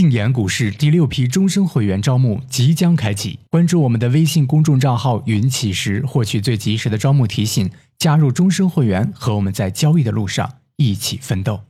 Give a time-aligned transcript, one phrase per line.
[0.00, 11.60] 静言股市第六批终身会员招募即将开启，关注我们的微信公众账号“云起时”，获取最及时的招募提醒，加入终身会员，和我们在交易的路上一起奋斗。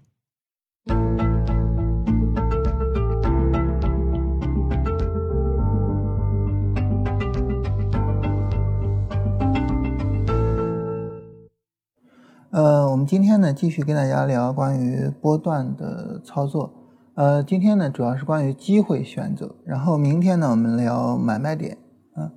[12.51, 16.77] 呃，我们今天呢继续跟大家聊关于波段的操作。
[17.21, 21.77] 呃，今天呢主要是关于机会选择，然后明天呢我们聊买卖点
[22.15, 22.33] 啊。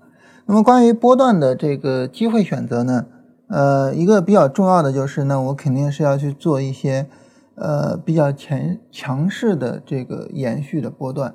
[0.45, 3.05] 那么关于波段的这个机会选择呢，
[3.47, 7.07] 呃，一个比较重要的就是呢，我肯定是要去做一些
[7.55, 11.33] 呃比较强强势的这个延续的波段。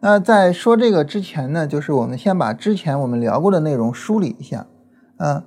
[0.00, 4.66] 那在说这个之前呢，就是我们先把之前我们聊过的内容梳理一下
[5.16, 5.46] 啊。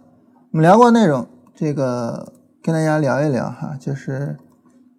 [0.52, 2.34] 我们聊过内容，这个。
[2.64, 4.38] 跟大家聊一聊哈，就是，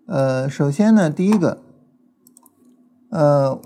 [0.09, 1.59] 呃，首先呢，第一个，
[3.13, 3.61] 呃，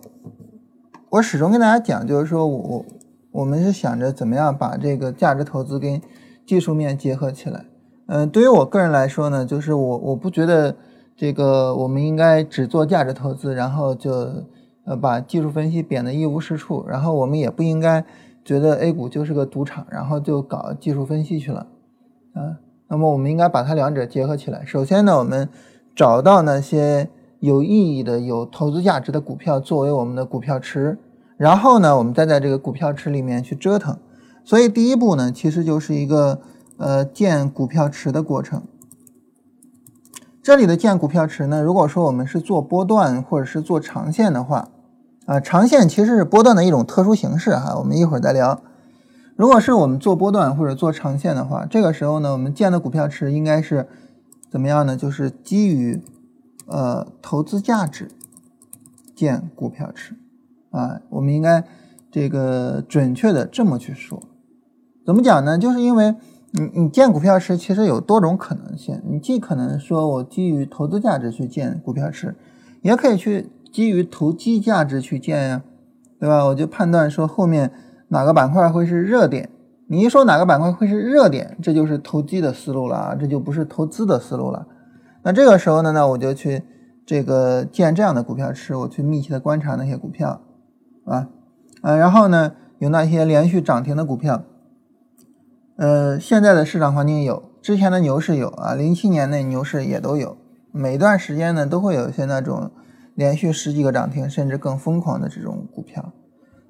[1.10, 2.84] 我始终跟大家讲，就是说我
[3.30, 6.02] 我们是想着怎么样把这个价值投资跟
[6.44, 7.64] 技术面结合起来。
[8.06, 10.74] 嗯，对于我个人来说呢，就是我我不觉得
[11.17, 14.11] 这个我们应该只做价值投资，然后就
[14.84, 18.05] 呃把技术分析贬得一无是处，然后我们也不应该
[18.44, 21.69] 觉得 A 股就是个赌场，然后就搞技术分析去了，
[22.34, 22.58] 啊。
[22.89, 24.64] 那么我们应该把它两者结合起来。
[24.64, 25.48] 首先呢，我们
[25.94, 27.08] 找到那些
[27.41, 30.98] 有意义的、有投资价值的股票作为我们的股票池，
[31.37, 33.98] 然后呢，我们再在这个股票池里面去折腾。
[34.45, 36.41] 所以第一步呢，其实就是一个
[36.77, 38.62] 呃建股票池的过程。
[40.42, 44.69] 这里的建股票池呢，如果说我们是做波段或者是做长线的话，
[45.27, 48.62] 啊，长线其实是波段的一种特殊形式哈，我们一会儿再聊。
[49.34, 53.89] 如果是我们做波段或者做长线的话，这个时候呢，我们建的股票池应该是
[54.48, 54.97] 怎么样呢？
[54.97, 56.01] 就是基于
[56.67, 58.11] 呃投资价值
[59.14, 60.14] 建股票池
[60.70, 61.64] 啊，我们应该
[62.11, 64.23] 这个准确的这么去说。
[65.05, 65.56] 怎么讲呢？
[65.58, 66.14] 就是因为
[66.53, 72.36] 你你建股票池其实有多种可能性，你既可能说我基于投资价值去建股票池，
[72.83, 75.63] 也可以去基于投机价值去建呀，
[76.20, 76.45] 对吧？
[76.45, 77.73] 我就判断说后面。
[78.08, 79.51] 哪个板块会是热点？
[79.89, 84.64] 你一说哪个板块会是热点，这就是投机的思路了啊，这就不是投资的思路了。
[85.27, 86.63] 那这个时候呢，那我就去
[87.05, 90.41] 这个建这样的股票池，我去密切的观察那些股票，
[91.05, 91.29] 啊，
[91.83, 94.45] 啊，然后呢，有那些连续涨停的股票，
[95.79, 100.37] 呃，现在的市场环境有，之前的牛市有啊，零七年那牛市也都有，
[100.70, 102.70] 每一段时间呢都会有一些那种
[103.17, 106.13] 连续十几个涨停，甚至更疯狂的这种股票。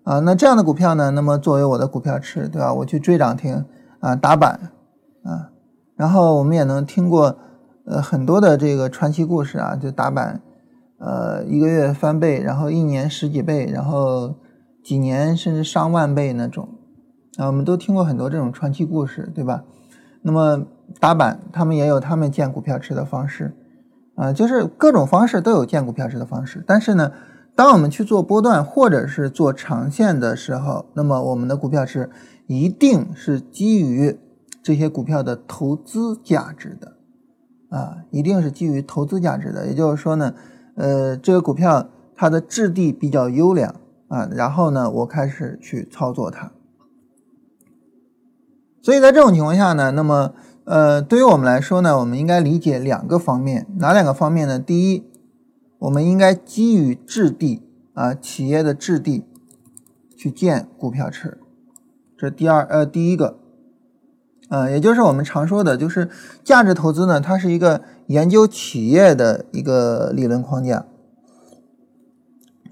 [0.05, 1.11] 啊，那这样的股票呢？
[1.11, 2.73] 那么作为我的股票池，对吧？
[2.73, 3.67] 我去追涨停
[4.01, 4.73] 啊，打板
[5.25, 5.51] 啊，
[5.95, 7.37] 然后我们也能听过
[7.87, 10.43] 呃很多的这个传奇故事啊，就打板，
[10.99, 14.35] 呃一个月翻倍，然后一年十几倍，然后
[14.85, 16.69] 几年甚至上万倍那种
[17.39, 19.65] 啊，我们都听过很多这种传奇故事，对吧？
[20.23, 20.67] 那么
[21.01, 23.57] 打板，他们也有他们建股票池的方式
[24.15, 27.13] 啊，就是各种方式都有建股票池的方式，但是呢。
[27.59, 32.11] 当我们去做波段或者是做长线的时候，那么我们的股票是
[32.47, 34.21] 一定是基于
[34.63, 36.96] 这些股票的投资价值的，
[37.69, 39.67] 啊，一定是基于投资价值的。
[39.67, 40.35] 也就是说呢，
[40.75, 43.75] 呃，这个股票它的质地比较优良
[44.09, 46.53] 啊，然后呢，我开始去操作它。
[48.83, 50.33] 所以在这种情况下呢，那么
[50.65, 54.59] 呃，对于我们来说呢，我们应该理解两个方面，哪两个方面呢？
[54.59, 55.05] 第一。
[55.79, 57.63] 我们应该基于质地
[57.93, 59.27] 啊，企业的质地
[60.17, 61.39] 去建股票池，
[62.17, 63.39] 这第二呃第一个，
[64.49, 66.09] 呃，也就是我们常说的，就是
[66.45, 70.85] 价值投资呢，它是一个研究企业的一个理论框架。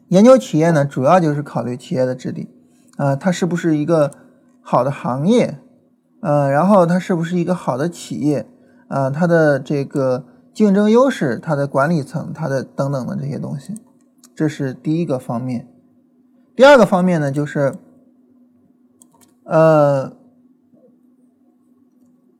[0.08, 2.48] 研究企业呢，主要就是考虑企业的质地
[2.96, 4.10] 啊，它是不是一个
[4.60, 5.58] 好的行业，
[6.20, 8.46] 呃，然后它是不是一个好的企业
[8.88, 10.26] 啊，它的这个。
[10.54, 13.74] 竞争优势，它的管理层，它的等等的这些东西，
[14.36, 15.66] 这是第一个方面。
[16.54, 17.74] 第二个方面呢，就是，
[19.42, 20.12] 呃，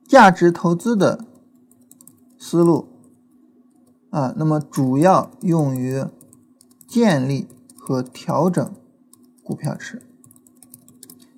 [0.07, 1.25] 价值投资的
[2.37, 2.87] 思路
[4.09, 6.05] 啊，那么主要用于
[6.87, 7.47] 建立
[7.77, 8.71] 和调整
[9.43, 10.01] 股票池。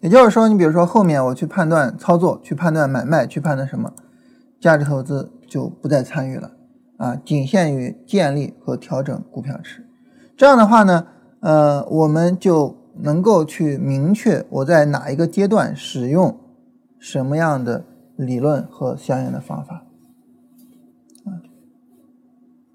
[0.01, 3.93] 也就是说，你比如说后面我去判断操作，去判断买卖，去判断什么，
[4.59, 6.51] 价值投资就不再参与了。
[6.97, 9.85] 啊，仅限于建立和调整股票池，
[10.35, 11.05] 这样的话呢，
[11.41, 16.39] 呃，我们就能够去明确我在哪一个阶段使用
[16.97, 17.85] 什么样的
[18.17, 19.85] 理论和相应的方法。
[21.23, 21.39] 啊，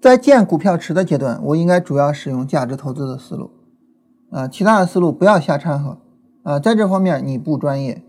[0.01, 3.51] 在建股票池的阶段，我应该主要使用价值投资的思路
[4.31, 5.99] 啊，其他的思路不要瞎掺和
[6.43, 8.03] 啊，在这方面你不专业。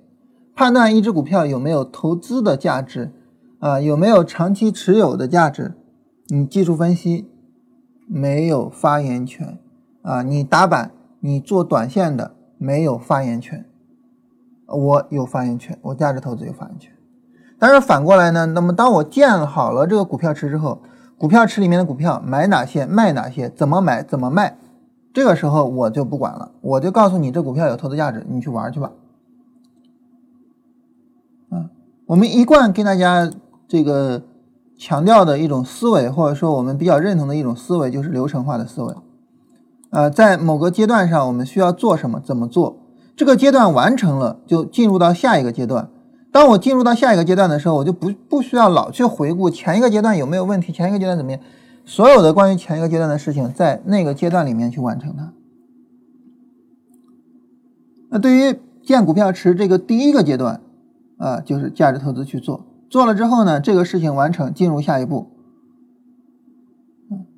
[0.56, 3.12] 判断一只股票有没有投资的价值
[3.58, 5.74] 啊，有没有长期持有的价值，
[6.28, 7.28] 你技术分析
[8.06, 9.58] 没有发言权
[10.02, 13.64] 啊，你打板你做短线的没有发言权，
[14.68, 16.92] 我有发言权，我价值投资有发言权。
[17.58, 20.80] 但是反过来呢，那么当我建好了这个股票池之后，
[21.16, 24.58] 股票池里面的股票买哪些卖哪些，怎么买怎么卖，
[25.12, 28.90] 这个时候我就不管了，我就告诉你这股票有投资价值，你去玩去吧。
[32.06, 33.30] 我们一贯跟大家
[33.66, 34.22] 这个
[34.76, 38.94] 强调的一种思维，或者说我们比较认同的一种思维，就是流程化的思维。
[39.88, 42.76] 呃，在某个阶段上，我们需要做什么，怎么做，
[43.16, 45.88] 这个阶段完成了，就进入到下一个阶段。
[46.34, 51.40] 当我进入到下一个阶段的时候，我就不不需要老去回顾前一个阶段有没有问题，前一个阶段怎么样，
[51.84, 55.32] 所有的关于前一个阶段的事情，在那个阶段里面去完成它。
[58.10, 60.60] 那对于建股票池这个第一个阶段。
[61.16, 65.28] 啊，就是价值投资去做，做了之后呢，这个事情完成，进入下一步。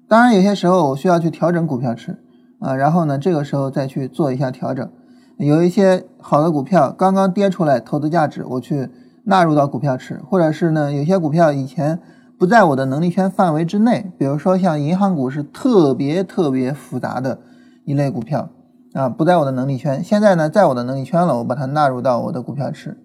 [0.08, 2.18] 当然有些时候我需要去调整股票池
[2.58, 4.90] 啊，然后呢，这个时候再去做一下调整。
[5.38, 8.88] 有一些好的股票刚刚跌出来，投资价值我去
[9.24, 12.00] 纳入到股票池，或者是呢，有些股票以前
[12.38, 17.40] 不在我的能力圈范围之内，比如说像银行股是特别特别复杂的
[17.84, 18.48] 一类股票
[18.94, 22.98] 啊，不在我的能力圈，现在呢，在我的能力圈了，我把它纳入到我的股票池。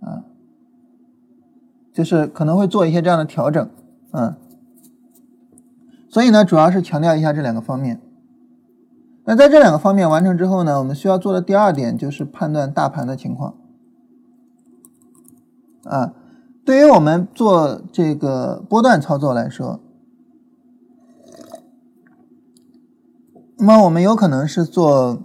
[0.00, 0.24] 啊，
[1.92, 3.68] 就是可能会做一些这样的调整，
[4.12, 4.34] 嗯，
[6.08, 8.00] 所以呢，主要是强调一下这两个方面。
[9.30, 13.54] 那在这两个方面完成之后呢，我们需要做的第二点就是判断大盘的情况。
[15.84, 16.14] 啊，
[16.64, 19.78] 对于我们做这个波段操作来说，
[23.56, 25.22] 那么我们有可能是做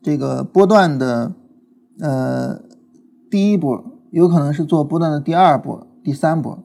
[0.00, 1.32] 这个波段的，
[1.98, 2.60] 呃。
[3.28, 6.60] 第一波有可能是做波段的第二波、第三波。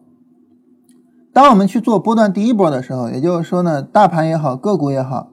[1.33, 5.30] 当我们去做波段第一波的时候，也就是说呢，大盘也好，个股也好，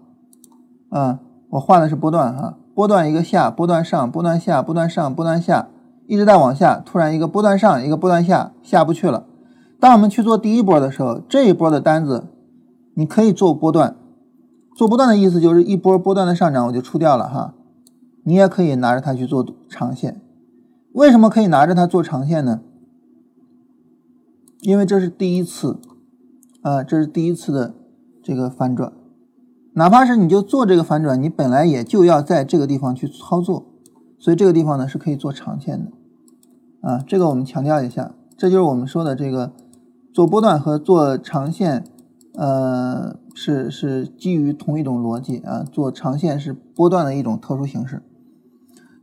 [0.90, 1.20] 啊，
[1.50, 5.68] 我画的是波段哈，波段一个下，波段上，波段下，波段上，波段下，
[6.06, 9.26] 一直在往下，突然一个波段上，一个波段下，下不去了。
[9.80, 12.28] 当我们去做第一波的时候，这一波的单子
[12.94, 13.96] 你可以做波段，
[14.74, 17.54] 做波段的意思就是一波波段的上涨我就出掉了哈，
[18.24, 20.20] 你也可以拿着它去做长线。
[20.92, 22.60] 为什么可以拿着它做长线呢？
[24.62, 25.78] 因为这是第一次，
[26.62, 27.74] 啊，这是第一次的
[28.20, 28.92] 这个反转，
[29.78, 33.64] 哪怕是你就做这个反转，你本来也就要在这个地方去操作，
[34.18, 35.92] 所以这个地方呢是可以做长线的，
[36.80, 39.52] 啊，这个我们强调一下，这就是我们说的这个
[40.12, 41.84] 做波段和做长线，
[42.34, 48.02] 呃，是是基于同一种逻辑啊，做长线是波段的一种特殊形式。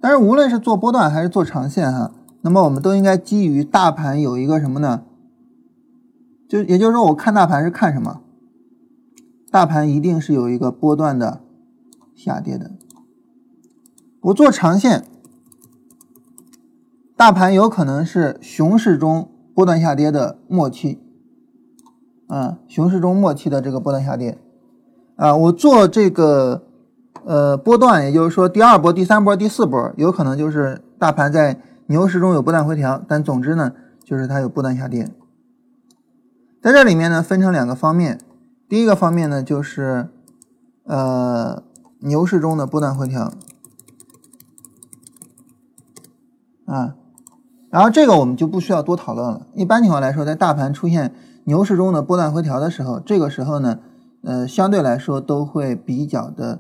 [0.01, 2.12] 但是无论是做波段还是做长线哈，
[2.42, 5.04] 那么我们都应该基于大盘有一个什么呢？
[6.50, 8.19] 就也就是说，我看大盘是看什么？
[9.56, 11.40] 大盘一定是有一个波段的
[12.13, 12.72] 下跌的。
[14.19, 15.06] 我做长线，
[17.16, 21.00] 大盘有可能是熊市中波段下跌的末期，
[22.28, 24.38] 啊，熊市中末期的这个波段下跌，
[25.16, 26.63] 啊，我做这个。
[27.24, 33.72] 呃，波段，也就是说第二波、第三波、第四波，有可能就是大盘在牛市中有波段回调，但总之呢，
[34.03, 35.10] 就是它有波段下跌。
[36.62, 38.20] 在这里面呢，分成两个方面，
[38.67, 40.10] 第一个方面呢，就是
[40.84, 41.63] 呃
[42.00, 43.31] 牛市中的波段回调
[46.65, 46.95] 啊，
[47.69, 49.48] 然后这个我们就不需要多讨论了。
[49.53, 51.13] 一般情况来说，在大盘出现
[51.45, 53.79] 牛市中的波段回调的时候，这个时候呢，
[54.24, 56.60] 呃，相对来说都会比较的。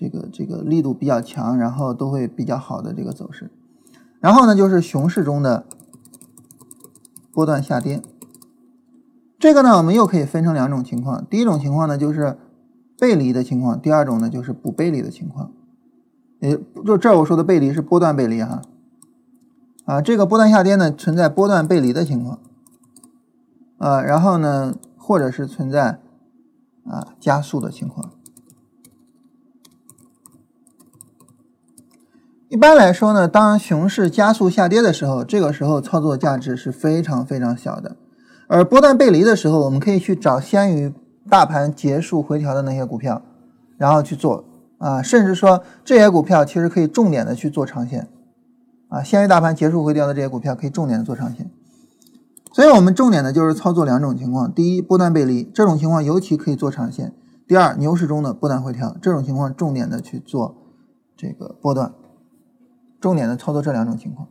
[0.00, 3.50] 这个这个力度比较强，然后都会比较好的这个走势。
[4.20, 5.66] 然后呢，就是熊市中的
[7.32, 8.00] 波段下跌。
[9.38, 11.24] 这个呢，我们又可以分成两种情况。
[11.26, 12.36] 第一种情况呢，就是
[12.98, 15.52] 背离的情况；第二种呢，就是不背离的情况。
[16.40, 18.62] 也就这我说的背离是波段背离哈。
[19.84, 22.40] 啊，这个波段下跌呢，存在波段背离的情况。
[23.78, 26.00] 啊，然后呢，或者是存在
[26.84, 28.10] 啊加速的情况。
[32.48, 37.94] 一般来说呢，当熊市加速下跌的时候，这个时候操作价值是非常非常小的。
[38.48, 40.92] 而波段背离的时候，我们可以去找先于
[41.30, 43.22] 大盘结束回调的那些股票，
[43.76, 44.44] 然后去做。
[44.78, 48.08] 啊，甚至说这些股票其实可以重点的去做长线。
[48.88, 51.50] 啊，先于大盘结束回调的这些股票可以重点的做长线。
[52.52, 57.08] 所以我们重点的就是操作两种情况：第一，波段背离这种情况尤其可以做长线；
[57.46, 60.54] 第二，牛市中的波段回调，这种情况重点的去做
[61.16, 61.92] 这个波段，
[63.00, 64.28] 重点的操作这两种情况。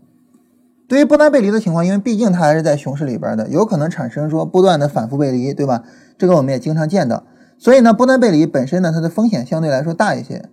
[0.88, 5.84] 对于波段背离的情况，因为毕竟它还是在熊市里边的，有可能产生说波段的反复背离，对吧？
[6.17, 7.24] 这个我们也经常见到。
[7.58, 10.48] 所以呢，波段背离本身呢，它的风险相对来说大一些。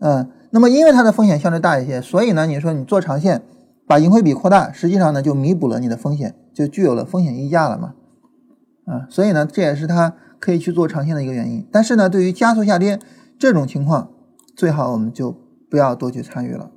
[0.00, 3.42] 嗯，那么因为它的风险相对大一些，所以呢，你说你做长线，
[3.86, 7.94] 把盈亏比扩大，实际上呢就弥补了你的风险，就具有了风险溢价了嘛。
[8.86, 11.64] 啊，所以呢，这也是它可以去做长线的一个原因。
[11.70, 12.98] 但是呢，对于加速下跌
[13.38, 14.10] 这种情况，
[14.56, 15.36] 最好我们就
[15.70, 16.70] 不要多去参与了。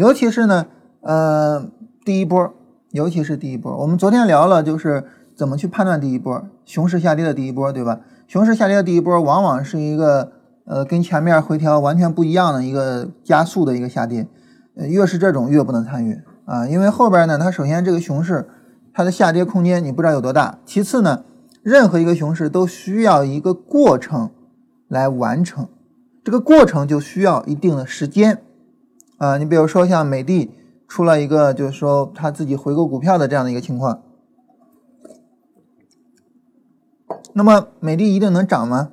[0.00, 0.64] 尤其是呢，
[1.02, 1.62] 呃，
[2.06, 2.54] 第一波，
[2.92, 5.04] 尤其是第一波，我们昨天聊了，就是
[5.36, 8.00] 怎么去判断第一波熊市下跌的第一波，对吧？
[8.26, 10.32] 熊市下跌的第一波，往往是一个
[10.64, 14.26] 呃跟前面回调完全不一样的一个加速的一个下跌，
[14.74, 18.48] 呃，越是这种越不能参与啊，因为后边呢，它首先这个熊市。
[18.92, 20.58] 它的下跌空间你不知道有多大。
[20.64, 21.24] 其次呢，
[21.62, 24.30] 任何一个熊市都需要一个过程
[24.88, 25.68] 来完成，
[26.24, 28.42] 这个过程就需要一定的时间
[29.20, 29.38] 啊。
[29.38, 30.50] 你比如说像美的
[30.88, 34.02] 出了一个就是说他自己回购股票的这样的一个情况，
[37.34, 38.90] 那么美的一定能涨吗？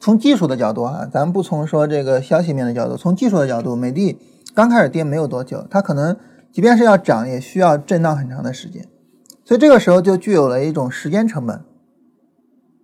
[0.00, 4.18] 从技术的角度啊，咱不从说这个消息面的角度，从技术的角度，美的
[4.54, 6.16] 刚开始跌没有多久，它可能。
[6.52, 8.88] 即便是要涨，也需要震荡很长的时间，
[9.44, 11.60] 所以这个时候就具有了一种时间成本，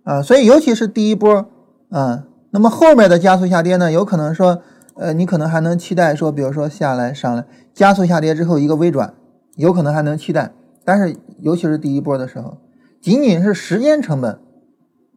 [0.03, 1.47] 啊，所以尤其是第一波，
[1.89, 4.61] 啊，那么后面的加速下跌呢，有可能说，
[4.95, 9.13] 呃，你可能还能期待说，比如说下来上来加速下跌之后一个微转，
[9.55, 10.53] 有可能还能期待，
[10.85, 12.57] 但是尤其是第一波的时候，
[13.01, 14.39] 仅仅是时间成本，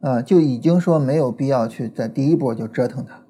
[0.00, 3.22] 啊，就已经说没有必要去在第一波就折腾它，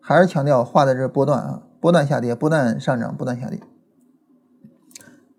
[0.00, 3.58] 还是强调画的这波段啊，波段下跌，波段上涨，波段下跌。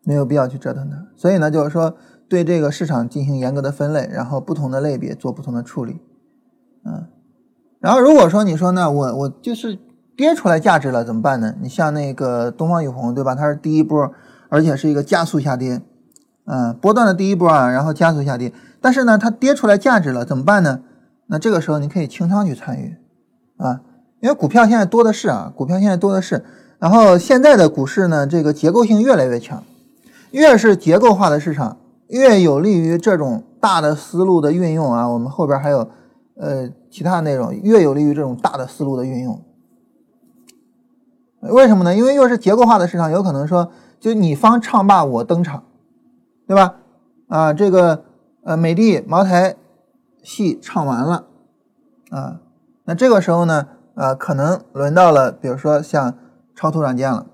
[0.03, 1.95] 没有必要去折腾它，所以呢，就是说
[2.27, 6.01] 对这个市场进行严格的分类，然后不同的类别做不同的处理，
[6.83, 7.05] 嗯，
[7.79, 9.77] 然后如果说你说呢，我我就是
[10.21, 11.55] 跌出来价值了怎么办呢？
[11.63, 13.33] 你像那个东方雨虹，对吧？
[13.33, 14.11] 它是第一波，
[14.49, 15.81] 而且是一个加速下跌，
[16.45, 20.81] 嗯，波段的第一波啊，然后加速下跌，但是呢，它跌出来价值了怎么办呢？
[21.25, 22.97] 那这个时候你可以清仓去参与，
[23.57, 23.81] 啊，
[24.19, 26.45] 因为股票现在多的是啊，股票现在多的是，
[26.77, 29.63] 然后现在的股市呢，这个结构性越来越强。
[30.29, 31.77] 越是结构化的市场，
[32.09, 35.09] 越有利于这种大的思路的运用啊。
[35.09, 35.89] 我们后边还有
[36.35, 39.41] 呃其他内容，越有利于这种大的思路的运用。
[41.41, 41.95] 为什么呢？
[41.95, 45.63] 因为越是结构化的市场，有可能说，就你方唱罢我登场，
[46.47, 46.75] 对吧？
[47.27, 48.03] 啊，这个
[48.43, 49.55] 呃美的茅台
[50.21, 51.25] 戏唱完了
[52.11, 52.41] 啊，
[52.85, 56.13] 那这个时候呢，呃，可能轮到了，比如说像
[56.55, 57.25] 超图软件了，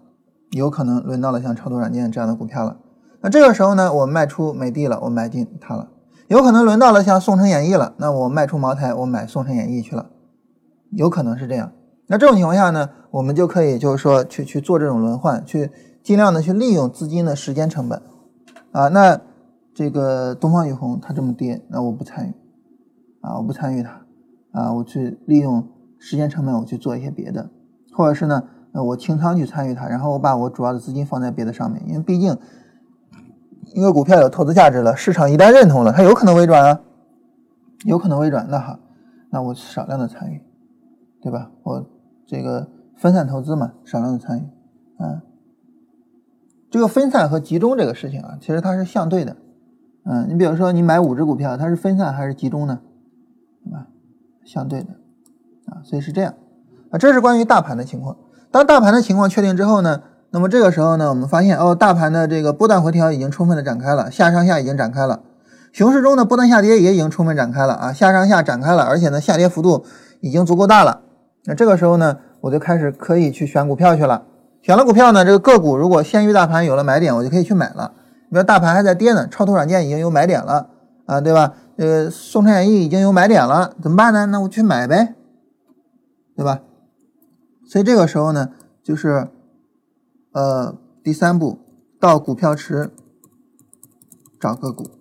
[0.52, 2.78] 有可能轮到了像超图软件这样的股票了。
[3.22, 5.90] 那这个时候呢，我卖出美的了，我买进它了，
[6.28, 10.06] 有可能轮到了像宋城演艺了，那我卖出茅台，我买宋城演艺去了，
[10.92, 11.72] 有可能是这样。
[12.08, 15.70] 那这种情况下呢，我们就可以就是说去去做这种轮换，去
[16.02, 18.02] 尽量的去利用资金的时间成本
[18.72, 18.88] 啊。
[18.88, 19.20] 那
[19.74, 22.34] 这个东方雨虹它这么跌，那我不参与
[23.22, 24.02] 啊，我不参与它
[24.52, 25.68] 啊，我去利用
[26.00, 27.50] 时间成本，我去做一些别的，
[27.94, 32.38] 或者是呢，呃，我清仓去参与它，然后我把我主要的资金放在别的上面，因为毕竟。
[33.76, 36.80] 一个股票有投资价值了，市场一旦认同了，它有可能微转啊，
[37.84, 38.80] 有可能微转，那好，
[39.30, 40.42] 那我少量的参与，
[41.22, 41.52] 对吧？
[41.64, 41.86] 我
[42.28, 44.44] 这个分散投资嘛，少量的参与，
[45.02, 45.24] 啊，
[46.70, 49.38] 这个分散和集中这个事情啊，其实它是相对的，
[50.04, 52.82] 嗯，你比如说你买五只股票，它是分散还是集中呢？
[53.64, 53.88] 对吧？
[54.46, 54.90] 相对的，
[55.68, 56.34] 啊，所以是这样，
[56.92, 58.18] 啊，这是关于大盘的情况。
[58.52, 60.02] 当大盘的情况确定之后呢？
[60.30, 65.22] 那么这个时候呢，我们发现哦，大盘的这个波段回调已经充分的展开了，下上下已经展开了，
[65.72, 69.86] 熊市中的波段下跌也已经充分展开了啊，下上下展开了，而且呢，下跌幅度
[70.20, 71.04] 已经足够大了。
[71.48, 74.26] 那这个时候呢，我就开始可以去选股票去了。
[74.62, 77.94] 选了股票呢，这个个股如果先于大盘有了买点，我就可以去买了。
[78.30, 80.70] 你说大盘还在跌呢，超图软件已经有买点了
[81.06, 81.54] 啊，对吧？
[81.78, 84.26] 呃，宋城演艺已经有买点了，怎么办呢？
[84.28, 85.16] 那我去买呗，
[86.36, 86.60] 对吧？
[87.66, 88.50] 所以这个时候呢，
[88.84, 89.30] 就是。
[90.34, 91.58] 呃，第三步
[92.00, 92.92] 到股票池
[94.40, 94.92] 找个股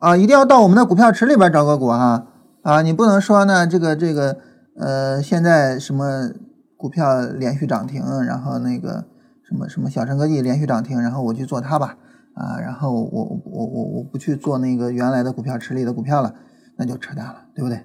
[0.00, 2.26] 啊，一定要到我们的股票池里边找个股哈
[2.62, 4.38] 啊，你不能说呢这个这个
[4.76, 6.30] 呃，现在什么
[6.76, 9.06] 股票连续涨停，然后那个
[9.42, 11.96] 什么什么小陈科技连续涨停，然后我去做它吧
[12.34, 16.34] 啊，然后我我我我不去做那个原来的股票池里的股票了，
[16.76, 17.84] 那就扯淡了，对不对？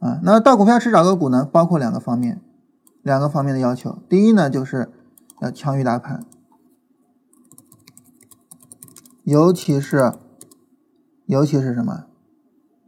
[0.00, 2.40] 啊，那到股票池找个股呢，包括两个方面。
[3.04, 4.88] 两个方面的要求，第一呢，就是
[5.40, 6.24] 要强于大盘，
[9.24, 10.12] 尤其是
[11.26, 12.04] 尤其是什么？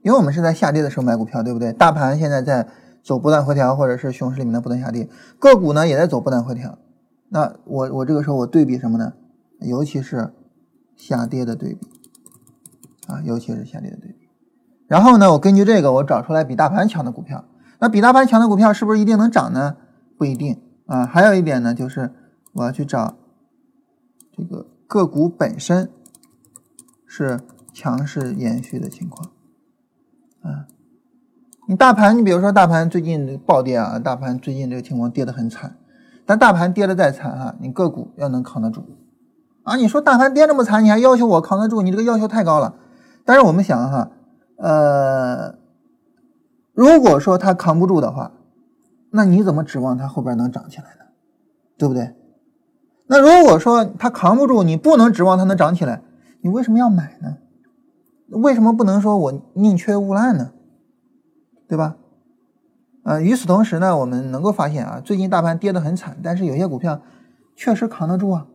[0.05, 1.73] 因为我们是在下跌的时候买股票，对不对？
[1.73, 2.69] 大盘现在在
[3.03, 5.09] 走波段回调，或者是熊市里面的不断下跌，
[5.39, 6.79] 个股呢也在走波段回调。
[7.31, 9.15] 那我我这个时候我对比什么呢？
[9.61, 10.35] 尤其是
[10.95, 11.89] 下跌的对比
[13.07, 14.29] 啊，尤其是下跌的对比。
[14.87, 17.47] 然后呢，我根据这个我找出来比大盘强的股票。
[17.79, 19.77] 那比大盘强的股票是不是一定能涨呢？
[20.19, 21.07] 不一定啊。
[21.07, 22.13] 还有一点呢，就是
[22.53, 23.17] 我要去找
[24.37, 25.91] 这个个股本身
[27.07, 27.41] 是
[27.73, 29.31] 强势延续的情况。
[30.45, 30.69] 啊，
[31.67, 35.77] 你大盘，你比如说大盘最近暴跌啊，大盘最近这个情况跌得很惨，
[36.27, 38.85] 但大盘跌得再惨哈，你个股要能扛得住
[39.63, 39.77] 啊。
[39.77, 42.75] 你说大盘跌这么惨，你还要求我扛得住，你这个要求太高了。
[43.25, 44.11] 但是我们想哈，
[44.59, 45.55] 呃，
[46.75, 48.33] 如果说它扛不住的话，
[49.11, 51.07] 那你怎么指望它后边能涨起来呢？
[51.79, 52.15] 对不对？
[53.07, 56.03] 那如果说它扛不住，你不能指望它能涨起来，
[56.43, 57.39] 你为什么要买呢？
[58.35, 60.53] 为什么不能说我宁缺毋滥呢？
[61.67, 61.97] 对吧？
[63.05, 67.01] 呃，与此同时呢，我们能够发现啊，最近大盘跌得很惨，但是有些股票
[67.57, 68.47] 确实扛得住啊。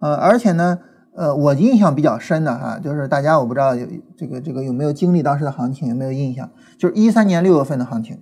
[0.00, 0.78] 呃，而且呢，
[1.14, 3.86] 呃，我印象比较深的哈，就是大家我不知道有
[4.16, 6.50] 这个这个有没有经历当时的行情，有没有印象？
[6.78, 8.18] 就是一三年六月份的行情，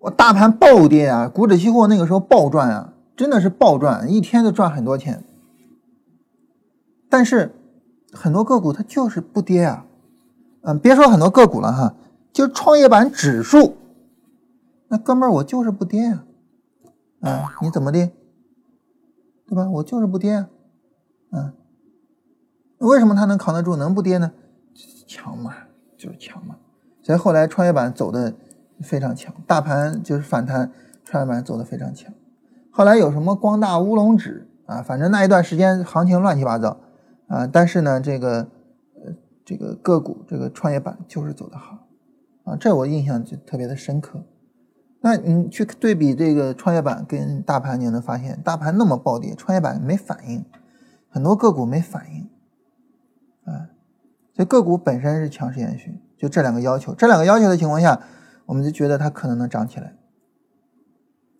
[0.00, 5.22] 我大盘暴跌啊，股指期货那个时候暴赚啊，真的是暴赚，一天都赚很多钱。
[7.08, 7.54] 但是。
[8.12, 9.86] 很多个股它就是不跌啊，
[10.62, 11.94] 嗯，别说很多个股了哈，
[12.32, 13.76] 就创业板指数，
[14.88, 16.24] 那哥们儿我就是不跌啊，
[17.20, 18.10] 啊，你怎么的，
[19.46, 19.68] 对吧？
[19.70, 20.48] 我就是不跌啊，
[21.30, 21.52] 嗯，
[22.78, 24.32] 为什么它能扛得住，能不跌呢？
[25.06, 25.54] 强嘛，
[25.96, 26.56] 就是强嘛。
[27.02, 28.34] 所以后来创业板走的
[28.80, 30.70] 非常强，大盘就是反弹，
[31.04, 32.12] 创业板走的非常强。
[32.70, 36.76] 后来有什么光大乌龙指啊，反正那一段时间行情乱七八糟。
[37.30, 38.50] 啊，但是呢，这个，
[39.44, 41.86] 这个个股，这个创业板就是走的好，
[42.42, 44.24] 啊，这我印象就特别的深刻。
[45.00, 50.44] 那你去对比这个创业板跟大盘，你能发现大盘那么暴跌，创业板没反应，
[51.08, 52.28] 很多个股没反应，
[53.44, 53.70] 啊，
[54.34, 58.02] 所以个股本身是强势延续，就这两个要求，这两个要求的情况下，
[58.46, 59.94] 我们就觉得它可能能涨起来。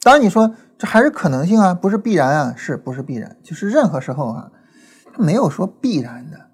[0.02, 3.36] 当然你说这还是可能性啊，不是必然啊，是不是必然？
[3.42, 4.52] 就是任何时候啊。
[5.20, 6.46] 没有说必然的，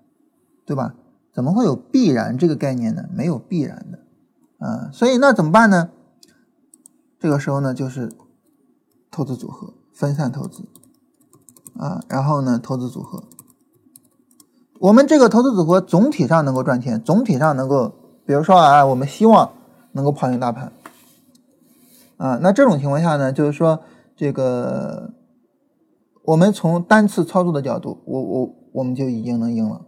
[0.66, 0.94] 对吧？
[1.32, 3.04] 怎么会有必然这个概念呢？
[3.12, 3.98] 没有必然的，
[4.66, 5.90] 啊，所以那怎么办呢？
[7.18, 8.10] 这个时候呢，就是
[9.10, 10.64] 投资组合，分散投资，
[11.78, 13.24] 啊，然后呢，投资组合，
[14.80, 19.52] 我们这个投资组合总体上能够赚钱，总体上能够，比如说啊，我们希望
[19.92, 20.72] 能够跑赢大盘，
[22.16, 23.80] 啊，那这种情况下呢，就是说
[24.16, 25.12] 这个。
[26.26, 29.86] 我们从单次操作的角度，我我我们就已经能赢了。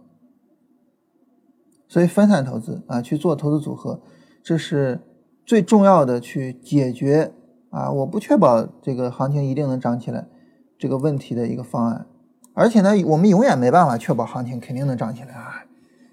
[1.89, 3.99] 所以分散投资啊，去做投资组合，
[4.41, 5.01] 这是
[5.45, 7.33] 最重要的去解决
[7.71, 10.29] 啊，我不确保这个行情一定能涨起来
[10.77, 12.05] 这个问题的一个方案。
[12.53, 15.65] 而且呢，我们永远没办法确保行情肯定能涨起来啊，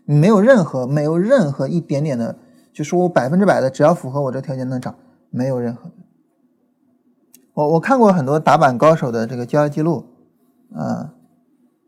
[0.05, 2.37] 没有任何没有任何一点点的，
[2.73, 4.97] 就说我百分之百的只要符合我这条件能涨，
[5.31, 5.93] 没有任何。
[7.55, 10.05] 我我看过很多打板高手的这个交易记录。
[10.75, 11.15] 啊，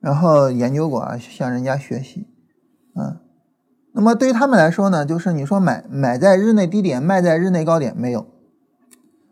[0.01, 2.27] 然后研究过啊，向人家学习，
[2.95, 3.21] 啊，
[3.93, 8.27] 那么对于他们来说呢，就是你说买买在日内低点，卖在日内高点没有？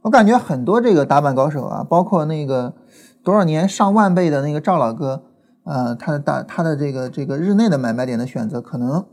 [0.03, 2.75] 我感觉很多这个打板高手啊，包括那个
[3.25, 5.25] 多少年上万倍的那个赵老哥，
[5.65, 9.05] 呃，他的大他的这个这个日内的买卖点的选择，可能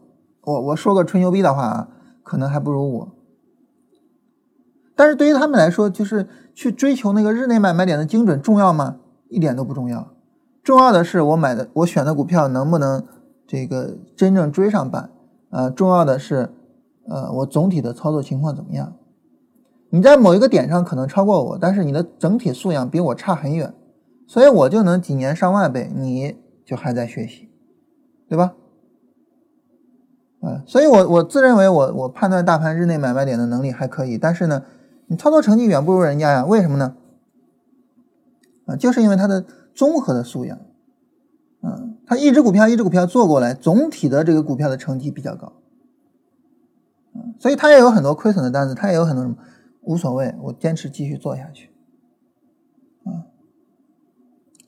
[0.41, 1.87] 我我说个吹牛逼的话啊，
[2.21, 3.15] 可能还不如我。
[4.95, 8.97] 但是对于他们来说，就是去追求那个日内买卖点的精准重要吗？
[9.29, 10.12] 一点都不重要。
[10.63, 13.05] 重要的是我买的我选的股票能不能
[13.45, 15.09] 这个真正追上板
[15.49, 15.69] 啊？
[15.69, 16.49] 重要的是，
[17.09, 18.93] 呃，我总体的操作情况怎么样？
[19.89, 23.73] 你在某一个点上可能超过我，但是你的整体素养比我差很远，
[24.25, 27.49] 所以我就能几年上万倍，你就还在学习，
[28.29, 28.53] 对吧？
[30.41, 34.63] 啊，所以我我自认为我我判断大盘日内买卖点的能力还可以，但是呢，
[35.07, 36.45] 你操作成绩远不如人家呀？
[36.45, 36.95] 为什么呢？
[38.65, 39.43] 啊，就是因为他的。
[39.73, 40.59] 综合的素养，
[41.61, 45.53] 嗯，他一只股票一只股票做过来，总体的这个股票的成绩比较高，
[47.13, 49.37] 嗯，所以他也有很多亏损的单子，他也有很多什么
[49.81, 51.69] 无所谓，我坚持继续做下去，
[53.03, 53.25] 啊，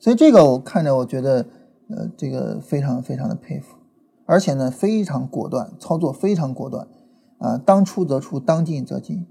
[0.00, 1.46] 所以这个我看着我觉得，
[1.88, 3.76] 呃，这个非常非常的佩服，
[4.24, 6.88] 而且呢非常果断，操作非常果断，
[7.38, 9.26] 啊，当出则出，当进则进。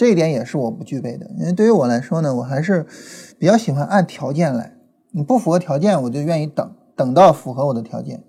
[0.00, 2.86] 这一点也是我不具备的，因为对于我来说呢，我还是
[3.38, 4.72] 比较喜欢按条件来。
[5.10, 8.24] 你不符合条件，我就愿意等，等到符合我的条件。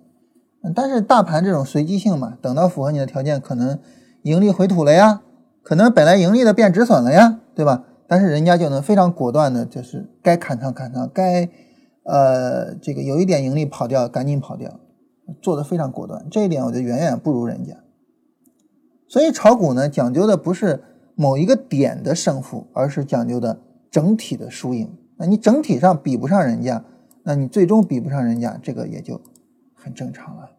[0.75, 3.79] 但是大盘这种随机性嘛，等到符合你的条件，可能
[4.23, 5.21] 盈利回吐了呀，
[5.63, 7.86] 可能本来盈利的变止损了呀，对吧？
[8.05, 11.47] 但是人家就能非常果断的，就是该砍仓砍仓，该
[12.03, 14.77] 呃这个有一点盈利跑掉赶紧跑掉，
[15.41, 17.77] 做的非常果断，这一点我觉得远远不如人家。
[19.07, 20.84] 所以炒股呢，讲究的不是
[21.21, 23.60] 某一个点的胜负，而是讲究的
[23.91, 24.91] 整体的输赢。
[25.17, 26.84] 那你整体上比不上人家，
[27.21, 29.21] 那你最终比不上人家，这个也就
[29.75, 30.49] 很正常了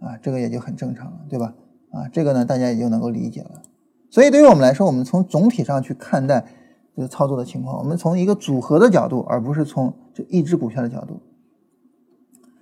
[0.00, 1.54] 啊，这个也就很正常了，对吧？
[1.92, 3.62] 啊，这个呢，大家也就能够理解了。
[4.10, 6.44] 所以对于我们来说，我们从总体上去看待
[6.94, 11.22] 这个操作的情况，我们从一个组合的角度，而不是从这一只股票的角度。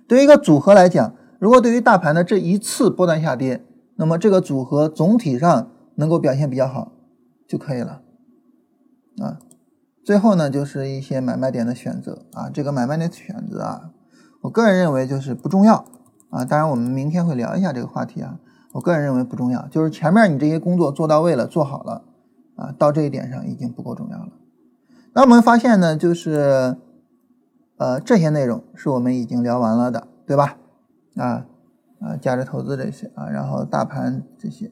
[0.07, 3.61] 对于一个组合来讲，如果对于大盘的这一次波段下跌，
[3.97, 6.93] 那么这个组合总体上能够表现比较好
[7.51, 8.01] 就可以了
[9.17, 9.39] 啊。
[10.05, 13.91] 最后呢，就是一些买卖点的选择啊，这个买卖点的选择啊，
[14.43, 15.85] 我个人认为就是不重要
[16.29, 16.45] 啊。
[16.45, 18.39] 当然，我们明天会聊一下这个话题啊。
[18.71, 22.05] 我个人认为不重要，就是前面你这些工作做到位了，做好了
[22.55, 24.29] 啊，到这一点上已经不够重要了。
[25.11, 26.77] 那我们发现呢，就是
[27.75, 30.57] 呃这些内容是我们已经聊完了的，对吧？
[31.17, 31.45] 啊
[31.99, 34.71] 啊，价值投资这些啊，然后大盘这些，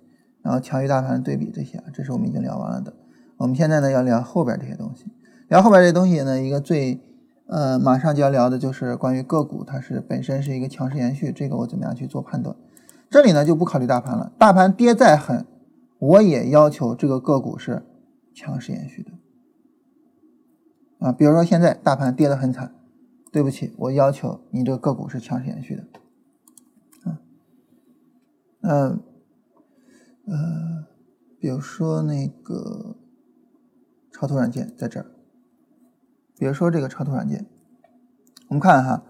[0.50, 2.92] 然后强于大盘对比这些啊，这是我们已经聊完了的。
[3.38, 5.06] 我们现在呢要聊后边这些东西。
[5.48, 7.00] 聊后边这东西呢，一个最
[7.46, 12.56] 呃马上就要聊的就是关于个股，它是本身是一个强势延续，这个我怎么样去做判断？
[13.12, 15.46] 这里呢就不考虑大盘了，大盘跌再狠，
[16.00, 17.84] 我也要求这个个股是
[18.34, 19.12] 强势延续的
[20.98, 21.12] 啊。
[21.12, 22.74] 比如说现在大盘跌得很惨，
[23.32, 25.84] 对不起，我要求你这个个股是强势延续的
[27.04, 27.22] 啊。
[28.62, 29.00] 嗯，
[30.30, 30.86] 呃
[31.40, 32.96] 比如说那个
[34.12, 35.06] 超图软件在这儿。
[36.38, 37.46] 比如说这个超图软件，
[38.48, 39.04] 我们看哈，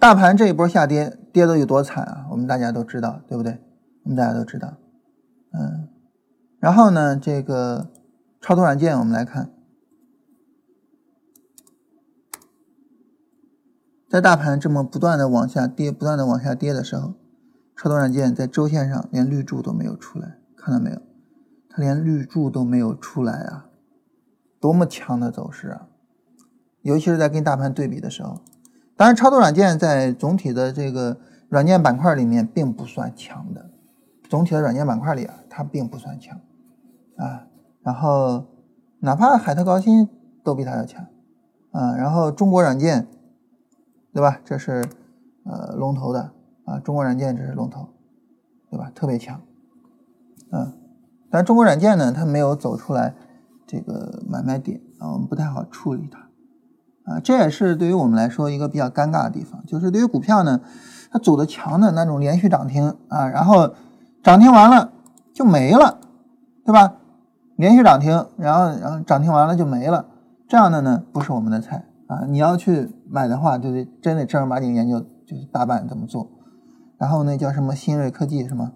[0.00, 2.26] 大盘这一波下跌，跌的有多惨啊？
[2.32, 3.60] 我们大家都知道，对不对？
[4.02, 4.78] 我们大家都知道，
[5.52, 5.88] 嗯。
[6.58, 7.92] 然后呢，这个
[8.40, 9.52] 超图软件，我们来看，
[14.10, 17.14] 在大盘这么不断的往下跌、不断的往下跌的时候，
[17.76, 21.00] 超图软件在周线上连绿柱都没有出来，看到没有？
[21.68, 23.66] 它连绿柱都没有出来啊！
[24.60, 25.88] 多么强的走势啊！
[26.82, 28.40] 尤其是在跟大盘对比的时候，
[28.96, 33.70] 当然，超图软件在总体的这个软件板块里面并不算强的，
[34.28, 36.40] 总体的软件板块里啊，它并不算强
[37.16, 37.48] 啊。
[37.82, 38.46] 然后，
[39.00, 40.08] 哪怕海特高新
[40.44, 41.04] 都比它要强
[41.72, 41.96] 啊。
[41.96, 43.08] 然后，中国软件，
[44.12, 44.40] 对吧？
[44.44, 44.84] 这是
[45.44, 46.32] 呃龙头的
[46.66, 47.88] 啊，中国软件这是龙头，
[48.70, 48.92] 对吧？
[48.94, 49.40] 特别强，
[50.52, 50.72] 嗯。
[51.30, 53.14] 但中国软件呢，它没有走出来
[53.66, 56.20] 这个买卖点啊，我们不太好处理它。
[57.04, 60.60] 啊，这也是对于我们来说一个比较尴尬的地方，就是对于股票呢，
[61.10, 63.74] 它走的强的那种连续涨停啊，然后
[64.22, 64.92] 涨停完了
[65.34, 65.98] 就没了，
[66.64, 66.94] 对吧？
[67.56, 70.06] 连续涨停，然后然后涨停完了就没了，
[70.48, 72.24] 这样的呢不是我们的菜啊！
[72.28, 76.30] 你要去买的话，就得真得正儿八经研究，就是大板怎么做，
[76.98, 78.72] 然后那叫什么新锐科技是吗？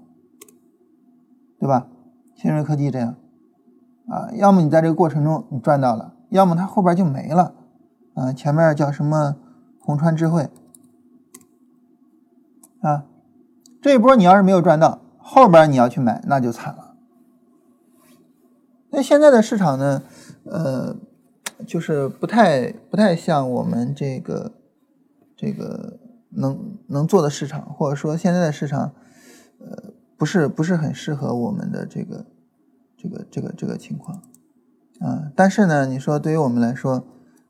[1.59, 1.89] 对吧？
[2.35, 3.17] 新锐科技这样
[4.09, 7.55] 啊，要么你在这个过程中你赚到了，要么它后边就没了。
[8.15, 9.37] 啊，前面叫什么
[9.81, 10.49] 红川智慧
[12.81, 13.05] 啊？
[13.83, 16.95] 这一波你要是没有赚到，后边你要去买那就惨了。
[18.91, 20.03] 那现在的市场呢？
[20.45, 20.97] 呃，
[21.67, 24.53] 就是不太不太像我们这个
[25.37, 25.99] 这个
[26.31, 28.93] 能能做的市场，或者说现在的市场，
[29.59, 32.27] 呃，不是不是很适合我们的这个
[32.97, 34.23] 这个这个这个情况
[35.01, 35.31] 啊。
[35.35, 37.07] 但是呢，你说对于我们来说，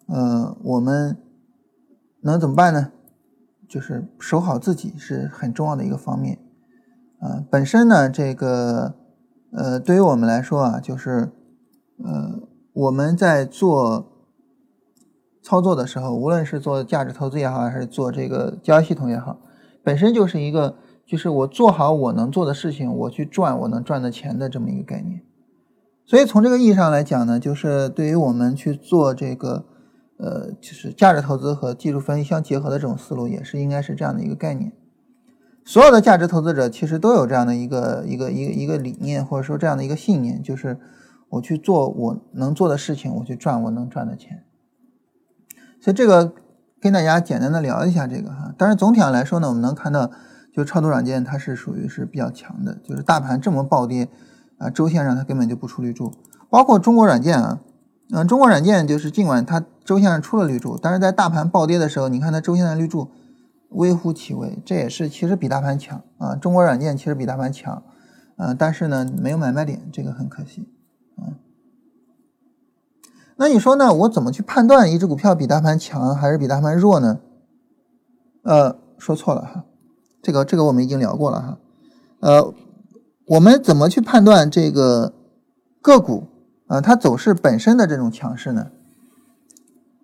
[0.07, 1.17] 呃，我们
[2.21, 2.93] 能怎么办呢？
[3.69, 6.39] 就是守好自己是很重要的一个方面。
[7.19, 8.95] 啊，本身呢，这个
[9.51, 11.33] 呃，对于我们来说啊，就是
[12.05, 12.41] 呃，
[12.73, 14.13] 我们在做
[15.43, 19.41] 操作的时候，无论是做价值投资也好，还是做这个交易系统也好，
[19.83, 20.77] 本身就是一个，
[21.07, 25.23] 就是我做好我能做的事情，我去赚我能赚的钱的这么一个概念。
[26.05, 29.65] 所以从这个意义上来讲呢，就是对于我们去做这个。
[30.19, 34.73] 呃，就是价值投资和技术分析相结合的这种思路，也是应该是这样的一个概念。
[35.63, 40.79] 所有的价值投资者其实都有这样的一个一个一个一个理念，或者说这样的一个信念，就是
[41.29, 44.43] 我去做我能做的事情，我去赚我能赚的钱。
[45.83, 46.33] 所以这个
[46.81, 48.55] 跟大家简单的聊一下这个哈。
[48.57, 50.11] 但是总体上来说呢，我们能看到，
[50.57, 54.09] 就超图软件它是属于是比较强的，就是大盘这么暴跌
[54.57, 56.11] 啊，周线上它根本就不出绿柱，
[56.49, 57.61] 包括中国软件啊。
[58.13, 63.11] 嗯，中国软件就是尽管它周线上出了绿柱，但是在大盘暴跌的时候，你看它周线的绿柱
[63.71, 66.37] 微乎其微，这也是其实比大盘强啊。
[66.37, 67.83] 中国软件其实比大盘强，
[68.37, 70.69] 啊，但是呢没有买卖点，这个很可惜
[71.17, 71.35] 啊。
[73.39, 73.93] 那你说呢？
[73.93, 77.19] 我怎么去判断一只股票比大盘强还是比大盘弱呢？
[78.45, 79.65] 呃，说错了哈，
[80.27, 81.59] 这个这个我们已经聊过了哈。
[82.19, 82.53] 呃，
[83.27, 85.15] 我们怎么去判断这个
[85.81, 86.27] 个股
[86.67, 88.73] 啊它走势本身的这种强势呢？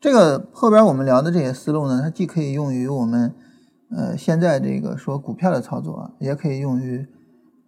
[0.01, 3.35] 这个后边我们聊的这些思路呢，它既可以用于我们
[3.91, 7.05] 呃现在这个说股票的操作啊，也可以用于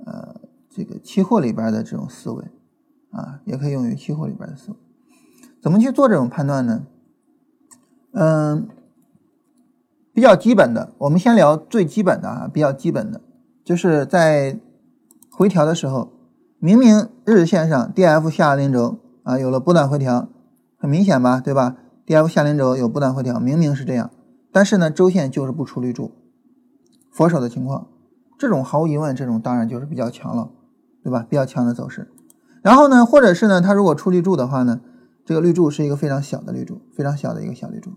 [0.06, 0.36] 呃
[0.70, 2.44] 这个期货里边的这种思维
[3.10, 4.76] 啊，也可以用于期货里边的思维。
[5.60, 6.86] 怎么去做这种判断呢？
[8.12, 8.68] 嗯，
[10.14, 13.20] 比较基本的，我们先聊最基本的啊，比较基本的，
[13.64, 14.58] 就是在
[15.30, 16.12] 回调的时候，
[16.60, 20.28] 明明日线上 D F 下零轴啊有了波段回调，
[20.78, 24.10] 很明显吧，对吧？D F 下零轴有波段回调，明明是这样，
[24.52, 26.12] 但是呢，周线就是不出绿柱，
[27.10, 27.88] 佛手的情况，
[28.38, 30.50] 这种毫无疑问，这种当然就是比较强了，
[31.02, 31.26] 对吧？
[31.28, 32.08] 比较强的走势。
[32.62, 34.80] 然后呢，或者是呢，它如果出绿柱的话呢，
[35.24, 37.90] 这个绿柱是一个非常小的绿柱，非常小的一个小绿柱，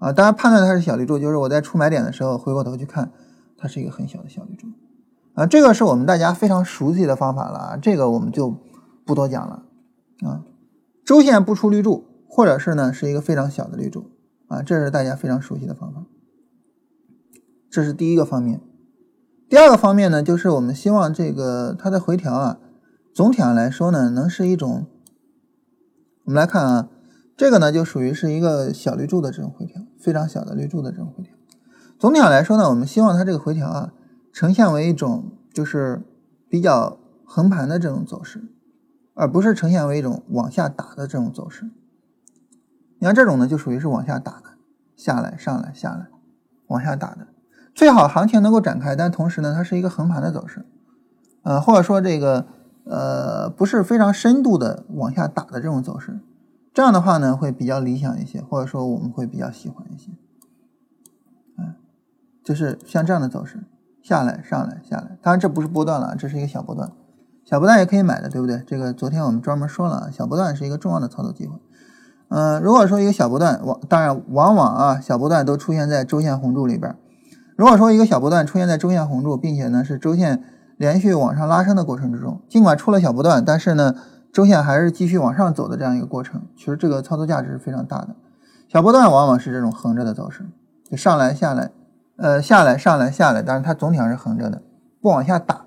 [0.00, 3.12] 啊，当然判断它是小绿柱，就是我在出买点的时候回过头去看，
[3.56, 4.66] 它是一个很小的小绿柱，
[5.34, 8.56] 啊，这个是我们大家非常熟悉的方法了，这个我们就
[9.06, 9.62] 不多讲了，
[10.28, 10.42] 啊，
[11.04, 12.08] 周线不出绿柱。
[12.32, 14.12] 或者是呢，是一个非常小的绿柱
[14.46, 16.04] 啊，这是大家非常熟悉的方法。
[17.68, 18.60] 这是第一个方面。
[19.48, 22.60] 第二个方面呢，就是我们希望这个它的回调啊，
[23.12, 24.86] 总体上来说呢，能是一种。
[26.22, 26.88] 我们来看啊，
[27.40, 31.32] 这个呢就属于是一个小绿柱的这种回调，非常小的绿柱的这种回调。
[31.98, 33.94] 总体上来说呢，我们希望它这个回调啊，
[34.30, 36.02] 呈现为一种就是
[36.50, 38.42] 比较横盘的这种走势，
[39.14, 41.70] 而不是呈现为一种往下打的这种走势。
[42.98, 44.58] 你看这种呢，就属于是往下打的，
[44.94, 46.08] 下来上来下来，
[46.66, 47.28] 往下打的，
[47.74, 50.66] 最好行情能够展开，但同时呢，它是一个横盘的走势，
[51.44, 52.44] 呃，或者说这个
[52.84, 56.20] 呃不是非常深度的往下打的这种走势，
[56.72, 60.10] 这样的话呢，会比较理想一些，或者说我们会比较喜欢一些，
[61.58, 61.74] 嗯，
[62.44, 63.64] 就是像这样的走势，
[64.02, 66.92] 下来上来下来，当然这不是波段了，这是一个小波段，
[67.44, 68.62] 小波段也可以买的，对不对？
[68.66, 71.58] 这个昨天我们专门说了，小波段是一个重要的操作机会。
[72.28, 76.94] 嗯，如果说一个小波段，往当然往往啊，小波段都出现在周线红柱里边。
[77.56, 80.44] 如果说一个小波段出现在周线红柱，并且呢是周线
[80.76, 83.96] 连续往上拉升的过程之中，尽管出了小波段，但是呢
[84.32, 88.14] 周线还是继续往上走的这样一个过程，其实这个操作价值是非常大的。
[88.68, 90.46] 小波段往往是这种横着的走势，
[90.88, 91.72] 就上来下来，
[92.16, 94.62] 呃下来上来下来，但是它总体上是横着的，
[95.00, 95.64] 不往下打，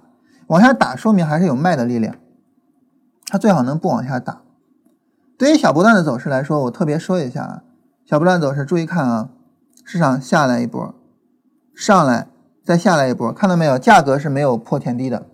[0.47, 2.15] 往下打说明还是有卖的力量，
[3.28, 4.41] 它最好能不往下打。
[5.38, 7.63] 对于小波段的走势来说，我特别说一下啊，
[8.06, 9.30] 小波段走势注意看啊，
[9.84, 10.95] 市场下来一波，
[11.76, 12.28] 上来
[12.63, 13.78] 再下来一波，看到没有？
[13.78, 15.26] 价格是没有破前低的，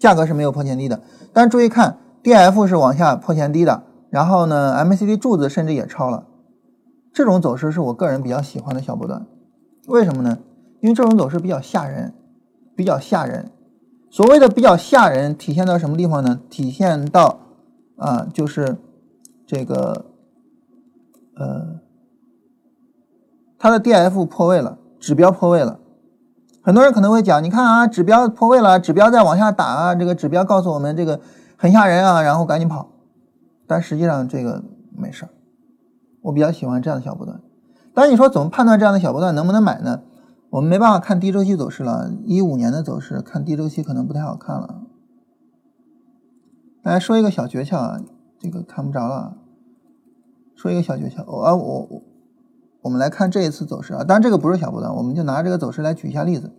[0.00, 1.00] 价格是没有破前低的。
[1.32, 6.26] 但是注意看，D F 是往下破前低的，然后呢，M A C D 柱子甚至也超了，
[7.12, 9.26] 这种走势是我个人比较喜欢的小波段。
[9.88, 10.38] 为什么呢？
[10.80, 12.14] 因为这种走势比较吓人，
[12.76, 13.50] 比较吓人。
[14.10, 16.40] 所谓的比较吓人，体现到什么地方呢？
[16.48, 17.40] 体现到
[17.96, 18.78] 啊，就是。
[19.44, 20.06] 这个，
[21.36, 21.80] 呃，
[23.58, 25.78] 它的 D F 破位了，指标破位了。
[26.62, 31.20] 很多人可能会讲，你看啊，指标破位了，指标在往下打啊，这个指标告诉我们这个
[31.62, 32.88] 很吓人啊，然后赶紧跑。
[33.68, 34.64] 但实际上这个
[34.96, 35.28] 没事儿，
[36.22, 37.40] 我比较喜欢这样的小波段。
[37.94, 40.02] 但你说怎么判断这样的小波段能不能买呢？
[40.50, 44.82] 我们没办法看低周期走势了，一五年的走势看低周期可能不太好看了。
[46.82, 48.00] 来说一个小诀窍啊，
[48.40, 49.36] 这个看不着了。
[50.56, 52.02] 说一个小诀窍，我啊我我，
[52.80, 56.50] 我们来看这一次走势啊，当然这个不是小波段，我们就拿这个走势来举一下例子。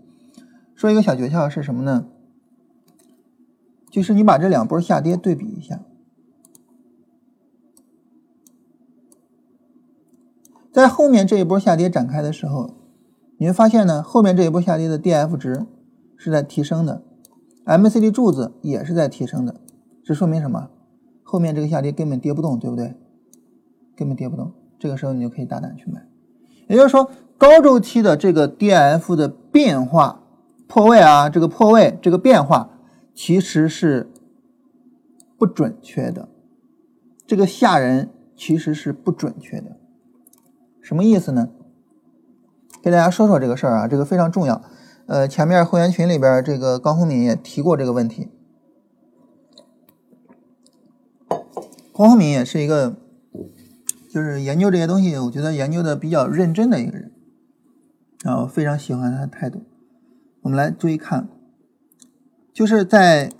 [0.75, 2.05] 说一个小诀窍是什么呢？
[3.93, 5.79] 就是你把这两波下跌对比一下，
[10.71, 12.71] 在后面这一波下跌展开的时候，
[13.37, 15.67] 你会发现呢，后面这一波下跌的 D F 值
[16.17, 17.03] 是在提升的
[17.65, 19.61] ，M C D 柱子也是在提升的，
[20.03, 20.71] 这说明什么？
[21.21, 22.95] 后面这个下跌根本跌不动，对不对？
[23.95, 26.03] 根本跌不动，这个时候你就可以大胆去买。
[26.67, 30.23] 也就是说，高周期的这个 D F 的变化
[30.65, 32.71] 破位啊，这个破位这个变化
[33.13, 34.11] 其实是
[35.37, 36.29] 不准确的，
[37.25, 39.77] 这个吓人其实是不准确的。
[40.81, 41.49] 什么意思呢？
[42.81, 44.61] 给大家说说这个事儿啊，这个非常重要。
[45.05, 48.29] 呃，前面会员群里边这个高红敏也提过这个问题。
[51.93, 52.97] 高红敏也是一个。
[54.09, 57.11] 就是研究这些东西，我觉得研究的比较认真的一个人
[58.25, 59.63] 啊，我非常喜欢他的态度。
[60.41, 61.27] 我们来注意看，
[62.53, 63.31] 就是在